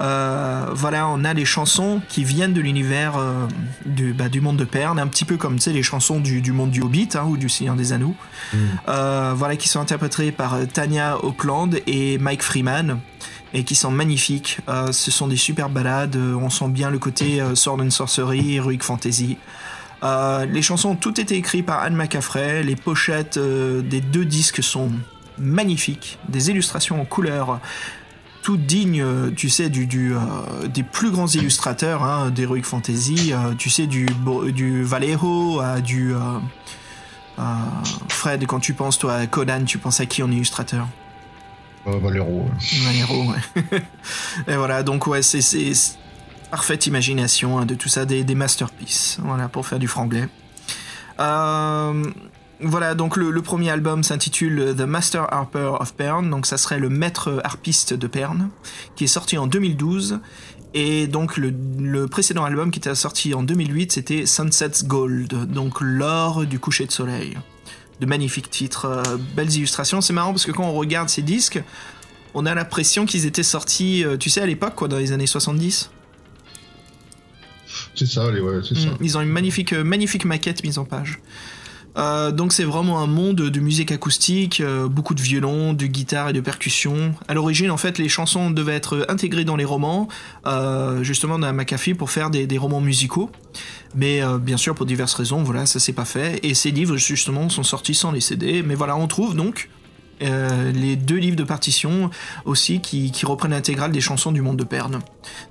[0.00, 3.46] Euh, voilà, on a les chansons qui viennent de l'univers euh,
[3.86, 6.40] du, bah, du monde de Perne, un petit peu comme tu sais les chansons du,
[6.40, 8.14] du monde du Hobbit hein, ou du Seigneur des Anneaux.
[8.52, 8.58] Mm.
[8.88, 12.98] Euh, voilà, qui sont interprétées par euh, Tanya Auckland et Mike Freeman.
[13.52, 14.58] et qui sont magnifiques.
[14.90, 19.38] ce sont des super balades, on sent bien le côté Sword and Sorcery, Heroic Fantasy.
[20.02, 24.90] les chansons ont toutes été écrites par Anne McCaffrey, les pochettes des deux disques sont
[25.38, 27.60] magnifiques, des illustrations en couleur
[28.44, 33.32] tout digne, euh, tu sais, du, du euh, des plus grands illustrateurs hein, d'Heroic Fantasy,
[33.32, 34.06] euh, tu sais, du,
[34.52, 36.14] du Vallejo à du.
[38.08, 40.86] Fred, quand tu penses, toi, à Conan, tu penses à qui en illustrateur?
[41.86, 42.46] Valero.
[42.84, 43.82] Valero, ouais.
[44.46, 45.72] Et voilà, donc, ouais, c'est
[46.50, 50.28] parfaite imagination hein, de tout ça, des, des masterpieces, voilà, pour faire du franglais.
[51.18, 52.04] Euh,
[52.60, 56.88] voilà, donc le, premier album s'intitule The Master Harper of Pern, donc ça serait le
[56.88, 58.48] maître harpiste de Pern,
[58.96, 60.20] qui est sorti en 2012.
[60.74, 66.46] Et donc le, précédent album qui était sorti en 2008, c'était Sunset's Gold, donc l'or
[66.46, 67.38] du coucher de soleil.
[68.00, 70.00] De magnifiques titres, euh, belles illustrations.
[70.00, 71.62] C'est marrant parce que quand on regarde ces disques,
[72.34, 75.28] on a l'impression qu'ils étaient sortis, euh, tu sais, à l'époque, quoi, dans les années
[75.28, 75.90] 70.
[77.94, 78.88] C'est ça, ouais, c'est ça.
[78.88, 81.20] Mm, ils ont une magnifique, euh, magnifique maquette mise en page.
[81.96, 86.30] Euh, donc c'est vraiment un monde de musique acoustique, euh, beaucoup de violon, de guitare
[86.30, 87.14] et de percussion.
[87.28, 90.08] À l'origine, en fait, les chansons devaient être intégrées dans les romans,
[90.46, 93.30] euh, justement dans McAfee pour faire des, romans musicaux.
[93.94, 96.38] Mais bien sûr, pour diverses raisons, voilà, ça s'est pas fait.
[96.44, 98.62] Et ces livres, justement, sont sortis sans les CD.
[98.62, 99.68] Mais voilà, on trouve donc
[100.20, 102.10] les deux livres de partition
[102.44, 105.00] aussi qui, reprennent l'intégrale des chansons du monde de Perne.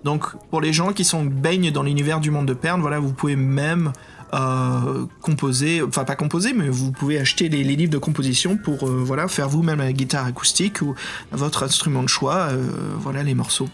[0.06, 3.14] Donc pour les gens qui sont baignent dans l'univers du monde de Perne, voilà, vous
[3.14, 3.91] pouvez même
[4.34, 9.04] euh, composer, enfin pas composer, mais vous pouvez acheter les, livres de composition pour euh,
[9.04, 10.96] voilà faire vous-même la guitare acoustique ou
[11.32, 12.68] votre instrument de choix, euh,
[12.98, 13.70] voilà les morceaux.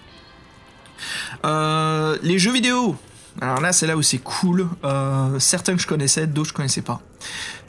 [1.43, 2.97] les jeux vidéo.
[3.41, 4.67] Alors là, c'est là où c'est cool.
[5.37, 7.01] certains que je connaissais, d'autres je connaissais pas.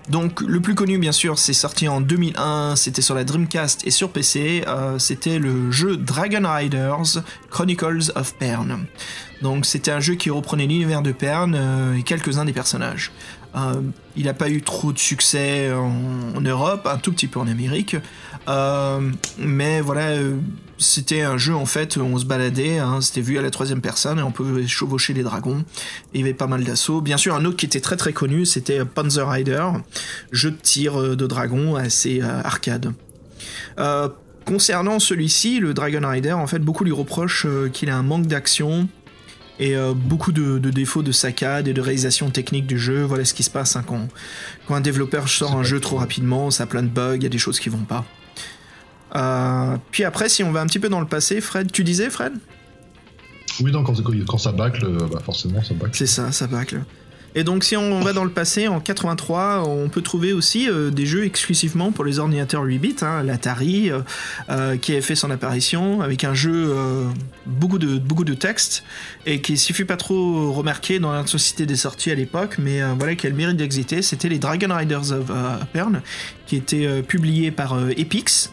[0.09, 3.90] Donc le plus connu bien sûr c'est sorti en 2001, c'était sur la Dreamcast et
[3.90, 4.64] sur PC,
[4.98, 8.86] c'était le jeu Dragon Riders Chronicles of Pern.
[9.42, 13.11] Donc c'était un jeu qui reprenait l'univers de Pern euh, et quelques-uns des personnages.
[13.57, 13.80] Euh,
[14.16, 17.94] il n'a pas eu trop de succès en, Europe, un tout petit peu en Amérique,
[17.94, 18.01] euh,
[18.47, 20.16] mais voilà,
[20.78, 23.80] c'était un jeu en fait où on se baladait, hein, c'était vu à la troisième
[23.80, 25.64] personne et on pouvait chevaucher les dragons.
[26.14, 27.01] il y avait pas mal d'assauts.
[27.01, 29.66] Bien sûr, un autre qui était très très connu, c'était Panzer Rider,
[30.32, 32.93] jeu de tir de dragons assez arcade.
[34.45, 38.88] concernant celui-ci, le Dragon Rider, en fait, beaucoup lui reprochent qu'il a un manque d'action,
[39.61, 43.05] et euh, beaucoup de, défauts de saccade et de réalisation technique du jeu.
[43.05, 44.09] Voilà ce qui se passe hein, quand,
[44.74, 47.28] un développeur sort un jeu trop rapidement, ça a plein de bugs, il y a
[47.28, 48.05] des choses qui vont pas.
[49.16, 52.11] Euh, puis après, si on va un petit peu dans le passé, Fred, tu disais,
[52.11, 52.34] Fred?
[53.62, 53.86] Oui, donc
[54.26, 55.92] quand, ça bâcle, euh, bah forcément ça bâcle.
[55.94, 56.80] C'est ça, ça bâcle.
[57.36, 60.90] Et donc si on va dans le passé, en 83, on peut trouver aussi euh,
[60.90, 63.92] des jeux exclusivement pour les ordinateurs 8 bits, hein, l'Atari,
[64.48, 66.74] euh, qui a fait son apparition avec un jeu
[67.46, 68.82] beaucoup de beaucoup de texte
[69.26, 72.80] et qui s'y fut pas trop remarqué dans la société des sorties à l'époque, mais
[72.98, 74.02] voilà qui a le mérite d'exister.
[74.02, 75.30] C'était les Dragon Riders of
[75.72, 76.02] Pern,
[76.46, 78.50] qui était publié par Epix.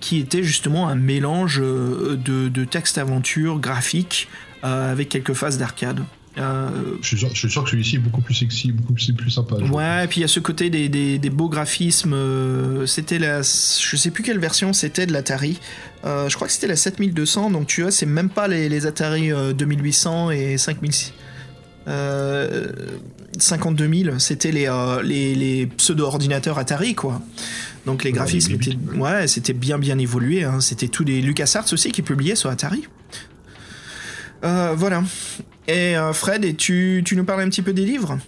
[0.00, 4.28] Qui était justement un mélange de, de texte aventure graphique
[4.62, 6.02] avec quelques phases d'arcade.
[6.38, 6.68] Euh,
[7.02, 7.18] je, suis
[7.50, 9.56] sûr, que celui-ci est beaucoup plus sexy, beaucoup plus, plus sympa.
[9.56, 12.14] Ouais, et puis il y a ce côté des, des, beaux graphismes.
[12.14, 13.42] Euh, c'était la.
[13.42, 15.60] Je sais plus quelle version c'était de l'Atari.
[16.04, 18.86] Euh, je crois que c'était la 7200, donc tu vois, c'est même pas les, les
[18.86, 20.92] Atari 2800 et 5000.
[23.38, 24.70] 52 c'était les,
[25.02, 27.20] les, les pseudo-ordinateurs Atari, quoi.
[27.86, 30.44] Donc les graphismes étaient, ouais, c'était bien bien évolué.
[30.44, 30.60] Hein.
[30.60, 32.84] C'était tous les LucasArts aussi qui publiaient sur Atari.
[34.42, 35.02] voilà.
[35.68, 38.18] Et euh, Fred, et tu, tu nous parles un petit peu des livres?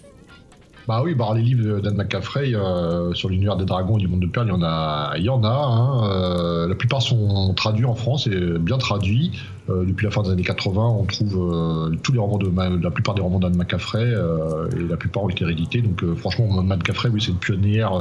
[0.87, 4.21] Bah oui, bah les livres d'Anne McCaffrey euh, sur l'univers des dragons et du monde
[4.21, 5.49] de perles, il y en a, il y en a.
[5.49, 9.31] Hein, euh, la plupart sont traduits en France et bien traduits.
[9.69, 13.15] Euh, depuis la fin des années 80, on trouve tous les romans de la plupart
[13.15, 15.81] des romans d'Anne McCaffrey et la plupart ont été réédités.
[15.81, 17.91] Donc franchement, Anne McCaffrey, oui, c'est une pionnière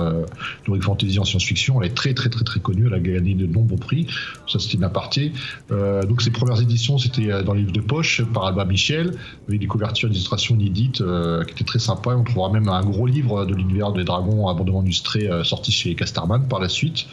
[0.69, 1.81] de fantasy en science-fiction.
[1.81, 2.87] Elle est très très très très connue.
[2.87, 4.07] Elle a gagné de nombreux prix.
[4.47, 5.33] Ça, c'était une aparté.
[5.71, 9.15] donc ses premières éditions, c'était dans les livres de poche par Alba Michel,
[9.49, 11.03] avec des couvertures d'illustrations inédites
[11.47, 12.15] qui étaient très sympas.
[12.15, 15.95] on trouvera même un gros livre de l'univers des dragons abondamment illustré euh, sorti chez
[15.95, 17.07] Casterman par la suite.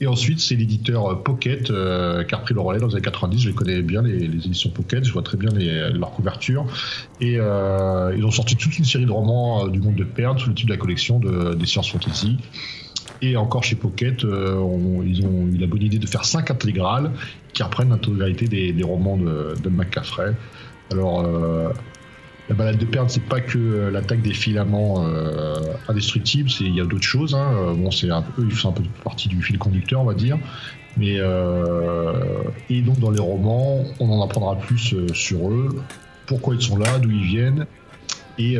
[0.00, 3.02] Et ensuite, c'est l'éditeur euh, Pocket euh, qui a repris le relais dans les années
[3.02, 3.40] 90.
[3.40, 5.04] Je connais bien, les, éditions Pocket.
[5.04, 6.66] Je vois très bien les, leurs couvertures.
[7.20, 10.54] Et ils ont sorti toute une série de romans du monde de Perne sous le
[10.54, 12.36] type de la collection de, des sciences fantasy.
[13.22, 17.12] Et encore chez Pocket, ils ont eu la bonne idée de faire cinq intégrales
[17.54, 20.34] qui reprennent l'intégralité des, des romans de, de McCaffrey.
[20.92, 21.24] Alors,
[22.48, 25.04] la balade de perles, c'est pas que l'attaque des filaments
[25.88, 27.34] indestructibles, il y a d'autres choses.
[27.34, 27.74] Hein.
[27.76, 30.38] Bon, c'est un peu, ils font un peu partie du fil conducteur, on va dire.
[30.96, 31.18] Mais
[32.70, 35.82] et donc dans les romans, on en apprendra plus sur eux,
[36.26, 37.66] pourquoi ils sont là, d'où ils viennent,
[38.38, 38.58] et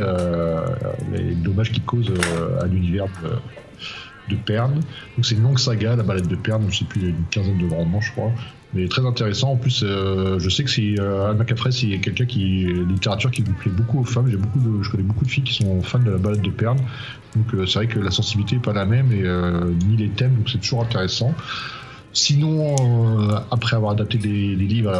[1.12, 2.12] les dommages qu'ils causent
[2.60, 4.74] à l'univers de, de Perne.
[5.16, 7.72] Donc c'est une longue saga, la balade de Perne, je sais plus, une quinzaine de
[7.72, 8.32] romans, je crois
[8.76, 9.52] mais très intéressant.
[9.52, 13.52] En plus, euh, je sais que c'est euh, Anne c'est quelqu'un qui littérature qui lui
[13.54, 14.28] plaît beaucoup aux femmes.
[14.28, 16.50] J'ai beaucoup de, je connais beaucoup de filles qui sont fans de la balade de
[16.50, 16.78] Perne.
[17.34, 19.24] Donc euh, c'est vrai que la sensibilité n'est pas la même et
[19.86, 21.34] ni les thèmes, donc c'est toujours intéressant.
[22.12, 22.74] Sinon,
[23.50, 24.90] après avoir adapté des, livres,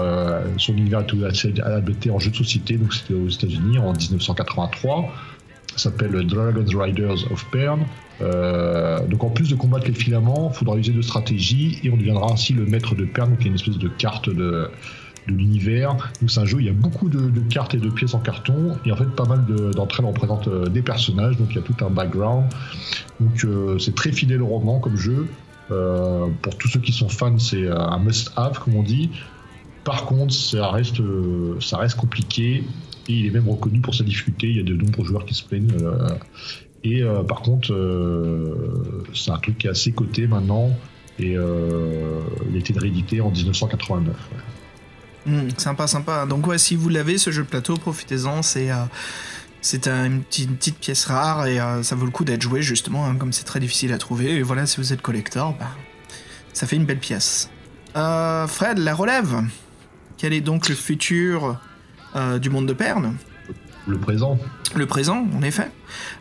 [0.58, 5.10] son univers été adapté en jeu de société, donc c'était aux États-Unis en 1983
[5.80, 7.84] s'appelle Dragon's Riders of Pern.
[8.22, 11.96] Euh, donc en plus de combattre les filaments, il faudra user de stratégie et on
[11.96, 14.68] deviendra ainsi le maître de Pern, y a une espèce de carte de,
[15.26, 15.96] l'univers.
[16.20, 18.78] Donc c'est un jeu, il y a beaucoup de, cartes et de pièces en carton
[18.84, 21.62] et en fait pas mal d'entre elles représentent euh, des personnages, donc il y a
[21.62, 22.44] tout un background.
[23.18, 25.26] Donc euh, c'est très fidèle au roman comme jeu.
[25.68, 29.10] pour tous ceux qui sont fans, c'est un must-have comme on dit.
[29.82, 31.00] Par contre, ça reste
[31.96, 32.64] compliqué
[33.08, 34.48] il est même reconnu pour sa difficulté.
[34.48, 35.72] Il y a de nombreux joueurs qui se plaignent.
[35.80, 36.08] Euh,
[36.84, 40.70] et euh, par contre, euh, c'est un truc qui est assez coté maintenant.
[41.18, 44.14] Et il a été réédité en 1989.
[45.24, 46.26] Hmm, sympa, sympa.
[46.26, 48.42] Donc ouais, si vous l'avez, ce jeu de plateau, profitez-en.
[48.42, 48.68] C'est
[49.62, 53.32] c'est une, petite, pièce rare et ça vaut le coup d'être joué justement, hein, comme
[53.32, 54.36] c'est très difficile à trouver.
[54.36, 55.70] Et voilà, si vous êtes collector, bah,
[56.52, 57.48] ça fait une belle pièce.
[57.94, 59.40] Fred, la relève.
[60.18, 61.58] Quel est donc le futur
[62.16, 63.14] euh, du monde de Perne.
[63.86, 64.38] Le présent.
[64.74, 65.70] Le présent, en effet.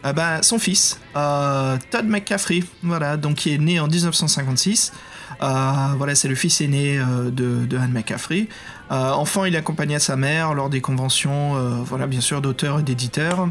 [0.06, 4.92] Euh, bah, son fils, euh, Todd McCaffrey, voilà, donc qui est né en 1956.
[5.40, 7.00] voilà, c'est le fils aîné
[7.32, 8.48] de, Anne McCaffrey.
[8.90, 13.50] enfant, il accompagnait sa mère lors des conventions, voilà, bien sûr, d'auteurs et d'éditeurs.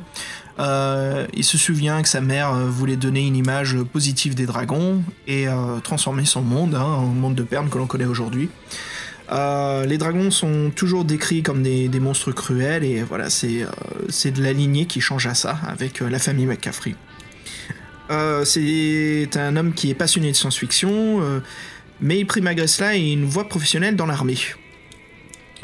[0.59, 5.47] il se souvient que sa mère voulait donner une image positive des dragons et
[5.83, 8.51] transformer son monde, hein, en monde de Perne que l'on connaît aujourd'hui.
[9.33, 13.67] Euh, les dragons sont toujours décrits comme des, monstres cruels et voilà, euh,
[14.09, 16.95] c'est de la lignée qui change à ça avec euh, la famille McCaffrey.
[18.45, 21.23] c'est un homme qui est passionné de science-fiction,
[22.01, 24.39] mais il prit malgré cela une voie professionnelle dans l'armée.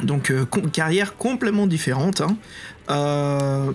[0.02, 0.32] Donc
[0.72, 2.36] carrière complètement différente, hein.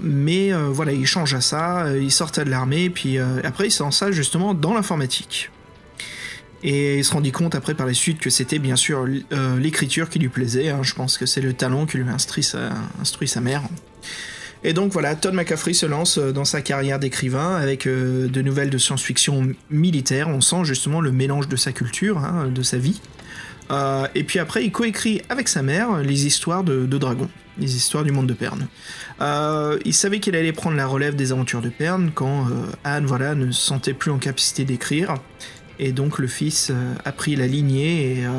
[0.02, 4.12] mais voilà, il change à ça, il sortait de l'armée, puis après il s'en ça
[4.12, 5.52] justement dans l'informatique.
[6.68, 10.09] Et il se rendit compte après par la suite que c'était bien sûr euh, l'écriture
[10.09, 10.70] qui lui plaisait.
[10.70, 10.80] Hein.
[10.82, 12.72] Je pense que c'est le talent qui lui instruit sa,
[13.03, 13.61] sa mère.
[14.63, 18.41] Et donc voilà, Todd McCaffrey se lance euh, dans sa carrière d'écrivain avec euh, de
[18.41, 20.28] nouvelles de science-fiction militaire.
[20.28, 22.99] On sent justement le mélange de sa culture, hein, de sa vie.
[24.16, 28.11] et puis après, il coécrit avec sa mère les histoires de, dragons, les histoires du
[28.11, 28.68] monde de Perne.
[29.86, 32.47] il savait qu'il allait prendre la relève des aventures de Perne quand
[32.84, 35.16] Anne voilà, ne se sentait plus en capacité d'écrire.
[35.80, 38.30] Et donc le fils euh, a pris la lignée et euh,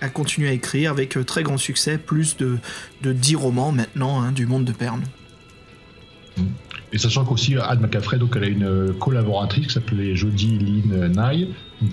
[0.00, 2.58] a continué à écrire avec euh, très grand succès, plus de,
[3.02, 5.02] de 10 romans maintenant hein, du monde de Perne.
[6.92, 11.48] Et sachant qu'aussi Anne McCaffrey, donc elle a une collaboratrice qui s'appelait Jodie Lynn Nye,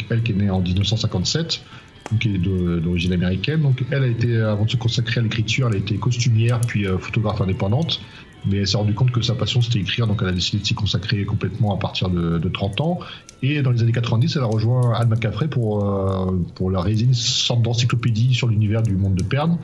[0.10, 1.62] elle qui est née en 1957,
[2.10, 3.62] donc qui est d'origine américaine.
[3.62, 6.86] Donc elle a été, avant de se consacrer à l'écriture, elle a été costumière puis
[7.00, 8.02] photographe indépendante
[8.46, 10.66] mais elle s'est rendue compte que sa passion c'était écrire, donc elle a décidé de
[10.66, 13.00] s'y consacrer complètement à partir de, 30 ans.
[13.44, 16.84] Et dans les années 90, elle a rejoint Anne McCaffrey pour, euh, pour la
[17.14, 19.58] sorte d'encyclopédie sur l'univers du monde de Perne.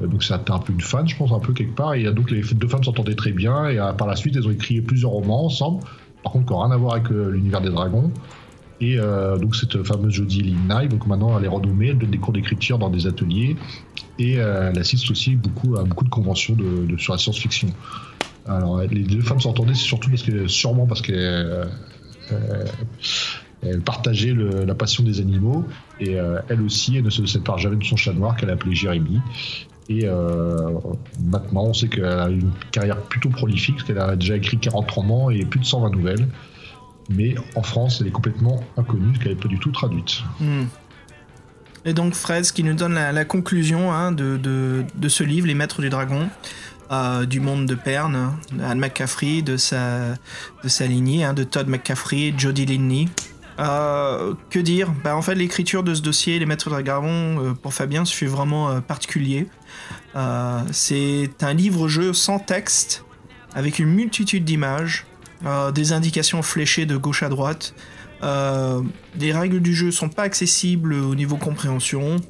[0.00, 1.94] Euh, donc c'était un peu une fan, je pense, un peu quelque part.
[1.94, 3.68] Et donc les deux femmes s'entendaient très bien.
[3.68, 5.82] Et euh, par la suite, elles ont écrit plusieurs romans ensemble.
[6.22, 8.12] Par contre, qui n'ont rien à voir avec l'univers des dragons.
[8.84, 8.98] Et
[9.40, 12.78] donc cette fameuse Lynn Nye, donc maintenant elle est renommée, elle donne des cours d'écriture
[12.78, 13.54] dans des ateliers
[14.18, 16.56] et elle assiste aussi beaucoup à beaucoup de conventions
[16.98, 17.68] sur la science-fiction.
[18.44, 21.68] Alors, les deux femmes s'entendaient, surtout parce que, sûrement parce qu'elles
[23.64, 25.64] euh, partageaient la passion des animaux.
[26.00, 28.74] Et euh, elle aussi, elle ne se sépare jamais de son chat noir qu'elle appelait
[28.74, 29.20] Jérémy.
[29.88, 30.70] Et euh,
[31.24, 34.90] maintenant, on sait qu'elle a une carrière plutôt prolifique, parce qu'elle a déjà écrit 40
[34.90, 36.26] romans et plus de 120 nouvelles.
[37.10, 40.22] Mais en France, elle est complètement inconnue, qu'elle n'est pas du tout traduite.
[40.40, 40.64] Hmm.
[41.84, 45.80] Et donc Fred, qui nous donne la, conclusion hein, de, de, ce livre, Les Maîtres
[45.80, 46.28] du Dragon.
[46.90, 50.10] Euh, du monde de Perne, Anne McCaffrey, de sa,
[50.62, 53.08] de sa lignée, hein, de Todd McCaffrey, Jodie Linney.
[53.58, 54.92] Euh, que dire?
[55.02, 58.14] Bah, En fait, l'écriture de ce dossier, Les Maîtres de Dragon, euh, pour Fabien, se
[58.14, 59.46] fait vraiment particulier.
[60.70, 63.06] c'est un livre-jeu sans texte,
[63.54, 65.06] avec une multitude d'images,
[65.74, 67.74] des indications fléchées de gauche à droite.
[68.22, 72.20] les règles du jeu sont pas accessibles au niveau compréhension.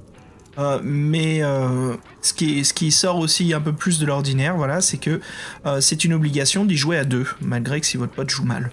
[0.59, 4.81] Euh, mais euh, ce, qui, ce qui sort aussi un peu plus de l'ordinaire, voilà,
[4.81, 5.21] c'est que
[5.67, 8.71] euh, c'est une obligation d'y jouer à deux, malgré que si votre pote joue mal.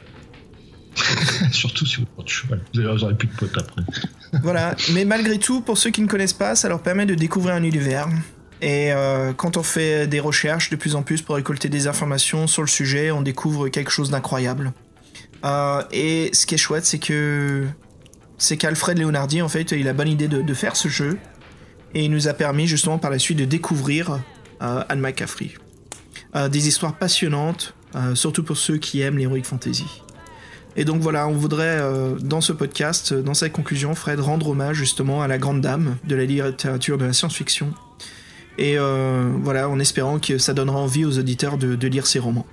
[1.52, 2.62] Surtout si votre pote joue mal.
[2.74, 3.82] Vous n'aurez plus de potes après.
[4.42, 7.56] voilà, mais malgré tout, pour ceux qui ne connaissent pas, ça leur permet de découvrir
[7.56, 8.10] un univers.
[8.62, 8.92] Et
[9.38, 12.68] quand on fait des recherches de plus en plus pour récolter des informations sur le
[12.68, 14.74] sujet, on découvre quelque chose d'incroyable.
[15.92, 17.68] et ce qui est chouette, c'est que
[18.40, 21.20] c'est qu'Alfred Leonardi, en fait, il a bonne idée de, faire ce jeu
[21.94, 24.20] et il nous a permis justement par la suite de découvrir
[24.62, 25.52] euh, Anne McCaffrey.
[26.36, 30.02] Euh, des histoires passionnantes, euh, surtout pour ceux qui aiment l'heroic fantasy.
[30.76, 31.82] Et donc voilà, on voudrait
[32.22, 36.16] dans ce podcast, dans cette conclusion, Fred, rendre hommage justement à la grande dame de
[36.16, 37.74] la littérature de la science-fiction.
[38.62, 42.46] Et voilà, en espérant que ça donnera envie aux auditeurs de lire ses romans.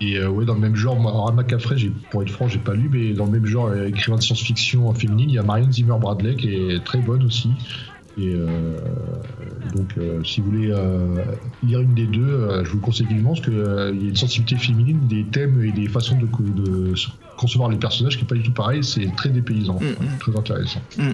[0.00, 1.76] Et euh, ouais, dans le même genre, moi, McCaffrey,
[2.10, 4.92] pour être franc, j'ai pas lu, mais dans le même genre, euh, écrivain de science-fiction
[4.94, 7.50] féminine, il y a Marion Zimmer Bradley qui est très bonne aussi.
[8.16, 8.78] Et euh,
[9.74, 9.94] donc,
[10.24, 10.74] si vous voulez
[11.62, 14.56] lire une des deux, je vous le conseille vivement parce qu'il y a une sensibilité
[14.56, 16.26] féminine, des thèmes et des façons de,
[17.36, 18.82] concevoir les personnages qui n'est pas du tout pareil.
[18.82, 20.18] C'est très dépaysant, mm, mm.
[20.18, 20.80] très intéressant.
[20.96, 21.10] Mm.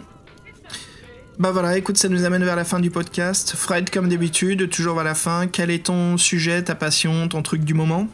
[1.39, 3.55] Bah voilà, écoute, ça nous amène vers la fin du podcast.
[3.57, 5.49] Fred, comme d'habitude, toujours vers la fin.
[5.49, 8.09] Quel est ton sujet, ta passion, ton truc du moment?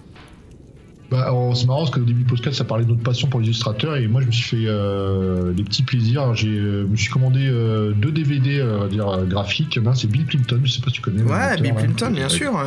[1.10, 3.46] Bah, c'est marrant parce qu'au début du podcast, ça parlait de notre passion pour les
[3.46, 6.34] illustrateurs et moi, je me suis fait euh, des petits plaisirs.
[6.34, 9.78] J'ai, euh, me suis commandé euh, deux DVD dire, graphiques.
[9.94, 11.22] C'est Bill Clinton, je sais pas si tu connais.
[11.22, 12.58] Ouais, Bill Clinton, bien sûr.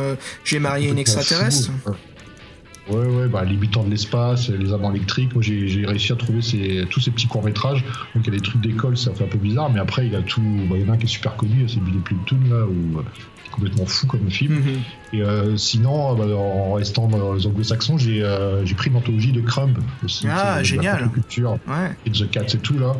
[0.44, 1.70] j'ai marié une extraterrestre.
[1.86, 1.94] Ouais,
[2.90, 5.34] ouais, bah, les de l'espace, les amants électriques.
[5.34, 7.84] Moi, j'ai réussi à trouver ces, tous ces petits courts-métrages.
[8.14, 10.12] Donc, il y a des trucs d'école, ça fait un peu bizarre, mais après, il
[10.12, 10.42] y a tout.
[10.68, 13.02] Bah, il y en a un qui est super connu, c'est Bill Clinton, là, où
[13.54, 14.54] complètement fou comme film.
[14.54, 14.82] Mhm.
[15.12, 19.40] Et euh, sinon, bah, en restant dans les anglo-saxons, j'ai euh, pris une anthologie de
[19.40, 20.26] Crumb aussi.
[20.28, 21.10] Ah, génial.
[21.10, 21.96] Culture ouais.
[22.04, 22.96] et The Cats et tout là.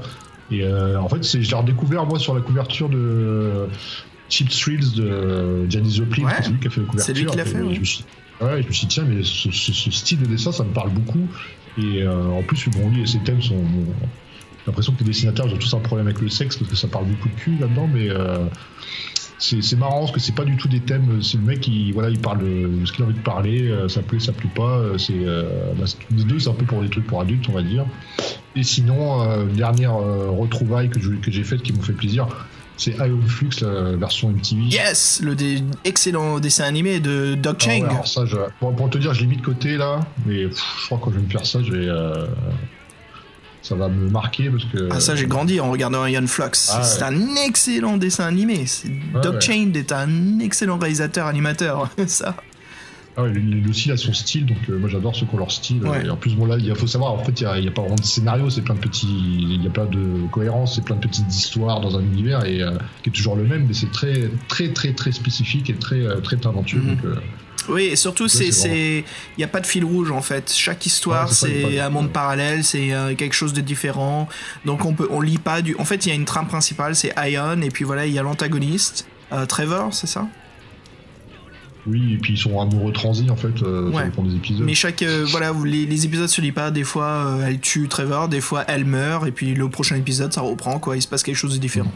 [0.51, 3.66] Et euh, en fait, je l'ai redécouvert moi sur la couverture de
[4.28, 7.15] Cheap Thrills de Janis Joplin, c'est lui qui a fait la couverture.
[7.15, 7.85] C'est lui qui l'a fait.
[7.85, 8.05] Suis,
[8.40, 9.51] ouais, je me suis dit, tiens, mais ce,
[9.90, 11.27] style de dessin, ça me parle beaucoup.
[11.78, 13.56] Et en plus, bon, lui et ses thèmes sont.
[13.56, 16.89] J'ai l'impression que les dessinateurs ont tous un problème avec le sexe parce que ça
[16.89, 18.09] parle beaucoup de cul là-dedans, mais
[19.39, 21.23] c'est marrant parce que c'est pas du tout des thèmes.
[21.23, 23.69] C'est le mec qui voilà, il parle de ce qu'il a envie de parler.
[23.69, 24.78] Euh, ça plaît, ça plaît pas.
[24.78, 27.52] Euh, c'est euh, bah, les deux, c'est un peu pour des trucs pour adultes, on
[27.52, 27.85] va dire.
[28.56, 32.28] Et sinon, dernière retrouvaille que j'ai faite qui m'ont fait plaisir,
[32.77, 34.63] c'est Iron Flux, la version MTV.
[34.63, 35.37] Yes, le
[35.85, 38.05] excellent dessin animé de Doc ah Chang.
[38.05, 38.25] ça,
[38.59, 41.17] pour, te dire, je l'ai mis de côté là, mais je crois que quand je
[41.17, 41.89] vais me faire ça, je vais
[43.65, 44.89] ça va me marquer parce que.
[44.93, 46.45] Ah, ça, j'ai grandi en regardant Iron Flux.
[46.71, 48.67] Ah, c'est un excellent dessin animé.
[49.23, 51.89] Doc Chain est un excellent réalisateur, animateur.
[52.07, 52.37] ça.
[53.16, 55.53] Ah ouais, lui aussi a son style, donc euh, moi j'adore ceux qui ont leur
[55.53, 55.81] style.
[56.05, 57.95] Et en plus, bon là, il faut savoir, en fait, il n'y a, pas vraiment
[57.95, 59.07] de scénario, c'est plein de petits.
[59.07, 62.61] Il y a plein de cohérence, c'est plein de petites histoires dans un univers et
[62.61, 62.73] euh,
[63.03, 66.20] qui est toujours le même, mais c'est très, très, très, très spécifique et très, euh,
[66.20, 66.81] très talentueux.
[66.81, 66.97] Mhm.
[66.97, 67.19] Donc,
[67.69, 70.53] oui, et surtout, c'est, il n'y a pas de fil rouge en fait.
[70.53, 74.28] Chaque histoire, c'est un monde parallèle, c'est quelque chose de différent.
[74.66, 75.74] Donc on peut, on lit pas du.
[75.77, 78.19] En fait, il y a une trame principale, c'est Ion, et puis voilà, il y
[78.19, 79.07] a l'antagoniste,
[79.49, 80.28] Trevor, c'est ça?
[81.86, 84.65] Oui, et puis ils sont amoureux transis en fait, euh, ça dépend des épisodes.
[84.65, 86.70] Mais chaque, voilà, les, les, épisodes se lient pas.
[86.70, 90.40] Des fois, elle tue Trevor, des fois, elle meurt, et puis le prochain épisode, ça
[90.40, 90.97] reprend, quoi.
[90.97, 91.93] Il se passe quelque chose de différent.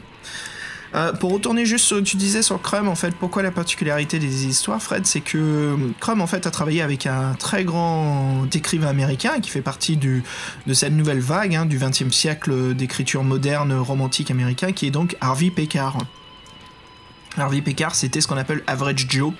[0.94, 3.51] Euh, pour retourner juste sur ce que tu disais sur Crum, en fait, pourquoi la
[3.51, 8.47] particularité des histoires, Fred, c'est que Crum, en fait, a travaillé avec un très grand
[8.55, 10.23] écrivain américain qui fait partie du,
[10.66, 15.16] de cette nouvelle vague hein, du XXe siècle d'écriture moderne romantique américain, qui est donc
[15.20, 15.98] Harvey Pekar.
[17.36, 19.32] Harvey Pekar, c'était ce qu'on appelle Average Joe.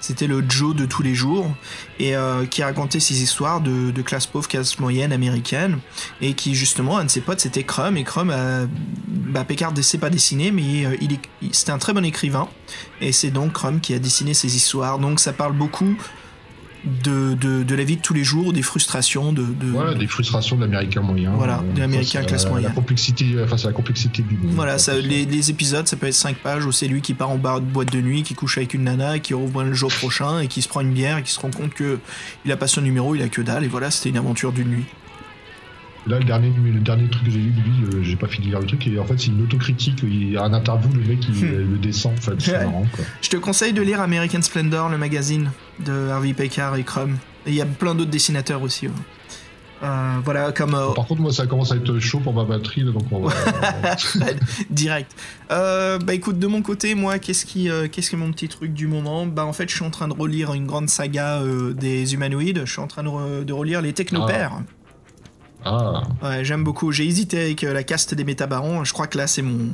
[0.00, 1.50] C'était le Joe de tous les jours
[1.98, 5.78] et euh, qui racontait ses histoires de, classe pauvre, classe moyenne américaine
[6.20, 8.66] et qui justement un de ses potes c'était Crum et Crum, euh,
[9.08, 11.18] bah, Pécard ne sait pas dessiner mais euh, il,
[11.52, 12.48] c'était un très bon écrivain
[13.00, 14.98] et c'est donc Crum qui a dessiné ses histoires.
[14.98, 15.96] Donc ça parle beaucoup
[16.84, 20.62] de, de, la vie de tous les jours, des frustrations de, de des frustrations de
[20.62, 21.32] l'américain moyen.
[21.32, 22.70] Voilà, de l'américain classe moyenne.
[22.70, 24.52] La complexité, face à la complexité du monde.
[24.54, 27.38] Voilà, ça, les, épisodes, ça peut être 5 pages où c'est lui qui part en
[27.38, 30.40] bar de boîte de nuit, qui couche avec une nana, qui revoit le jour prochain
[30.40, 31.98] et qui se prend une bière et qui se rend compte que
[32.44, 34.68] il a pas son numéro, il a que dalle et voilà, c'était une aventure d'une
[34.68, 34.86] nuit.
[36.06, 38.46] Là, le dernier, le dernier truc que j'ai lu de lui, euh, j'ai pas fini
[38.46, 39.98] de lire le truc, et en fait, c'est une autocritique.
[40.02, 41.72] Il y a un interview, le mec, il hmm.
[41.72, 42.34] le descend, en fait.
[42.38, 43.04] C'est marrant, quoi.
[43.20, 45.50] Je te conseille de lire American Splendor, le magazine
[45.84, 47.18] de Harvey Pekar et Crum.
[47.46, 48.88] Et il y a plein d'autres dessinateurs aussi.
[49.82, 50.74] Euh, voilà, comme.
[50.74, 53.34] Euh, Par contre, moi, ça commence à être chaud pour ma batterie, donc on va.
[54.70, 55.14] Direct.
[55.48, 58.86] bah écoute, de mon côté, moi, qu'est-ce qui, qu'est-ce qui est mon petit truc du
[58.86, 59.26] moment?
[59.26, 61.42] Bah en fait, je suis en train de relire une grande saga
[61.74, 62.62] des humanoïdes.
[62.64, 64.52] Je suis en train de, relire les Technopères.
[64.60, 64.79] Ah.
[65.64, 66.02] Ah.
[66.42, 66.92] J'aime beaucoup.
[66.92, 68.84] J'ai hésité avec euh, la caste des métabarons.
[68.84, 69.68] Je crois que là, c'est mon.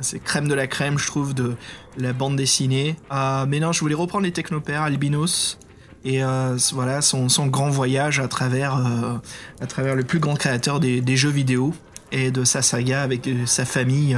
[0.00, 1.56] c'est crème de la crème, je trouve, de
[1.96, 2.96] la bande dessinée.
[3.12, 5.58] Euh, mais non, je voulais reprendre les Technopères, Albinos,
[6.04, 11.74] et euh, voilà son, grand voyage à travers, le plus grand créateur des, jeux vidéo
[12.12, 14.16] et de sa saga avec sa famille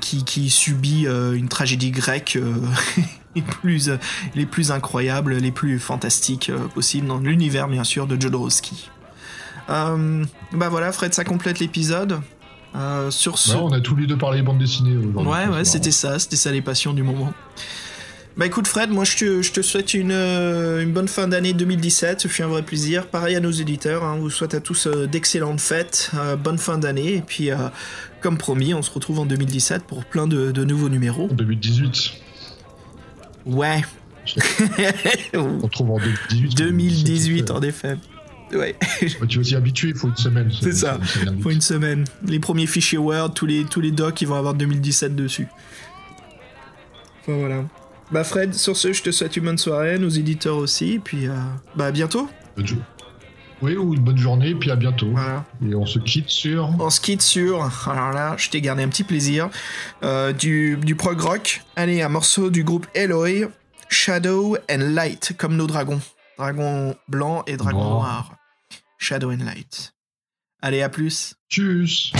[0.00, 2.38] qui, qui, subit une tragédie grecque
[3.34, 3.90] les, plus,
[4.36, 8.90] les plus incroyables, les plus fantastiques possibles dans l'univers bien sûr de Jodorowsky.
[9.68, 12.20] Bah voilà, Fred, ça complète l'épisode.
[12.76, 13.54] Euh, sur ce...
[13.54, 15.32] on a tous les deux parlé bande dessinée aujourd'hui.
[15.32, 17.32] Ouais, ouais, c'était ça, c'était ça les passions du moment.
[18.36, 21.54] Bah écoute Fred, moi je te, je te souhaite une, euh, une, bonne fin d'année
[21.54, 23.06] 2017, ce fut un vrai plaisir.
[23.06, 26.10] Pareil à nos éditeurs, hein, vous souhaite à tous euh, d'excellentes fêtes,
[26.44, 27.48] bonne fin d'année, et puis
[28.20, 31.28] comme promis, on se retrouve en 2017 pour plein de, de nouveaux numéros.
[31.32, 32.12] 2018
[33.46, 33.82] Ouais.
[35.34, 36.56] on se retrouve en 2018.
[36.56, 37.96] 2018 en effet.
[38.52, 38.76] Ouais.
[39.28, 40.50] tu vas s'y habituer, il faut une semaine.
[40.60, 42.04] C'est ça, il faut une semaine.
[42.24, 45.48] Les premiers fichiers Word, tous les, tous les docs, ils vont avoir 2017 dessus.
[47.22, 47.64] Enfin voilà.
[48.12, 51.34] Bah Fred, sur ce, je te souhaite une bonne soirée, nos éditeurs aussi, puis euh,
[51.74, 52.28] bah à bientôt.
[53.62, 55.08] Oui, ou une bonne journée, puis à bientôt.
[55.10, 55.44] Voilà.
[55.66, 56.70] Et on se quitte sur.
[56.78, 57.62] On se quitte sur.
[57.90, 59.48] Alors là, je t'ai gardé un petit plaisir.
[60.04, 61.62] Euh, du, du prog rock.
[61.74, 63.46] Allez, un morceau du groupe Eloy,
[63.88, 66.00] Shadow and Light, comme nos dragons.
[66.38, 68.35] Dragon blanc et dragon noir.
[68.98, 69.92] Shadow and Light.
[70.62, 71.34] Allez, à plus.
[71.48, 72.12] Tchuss.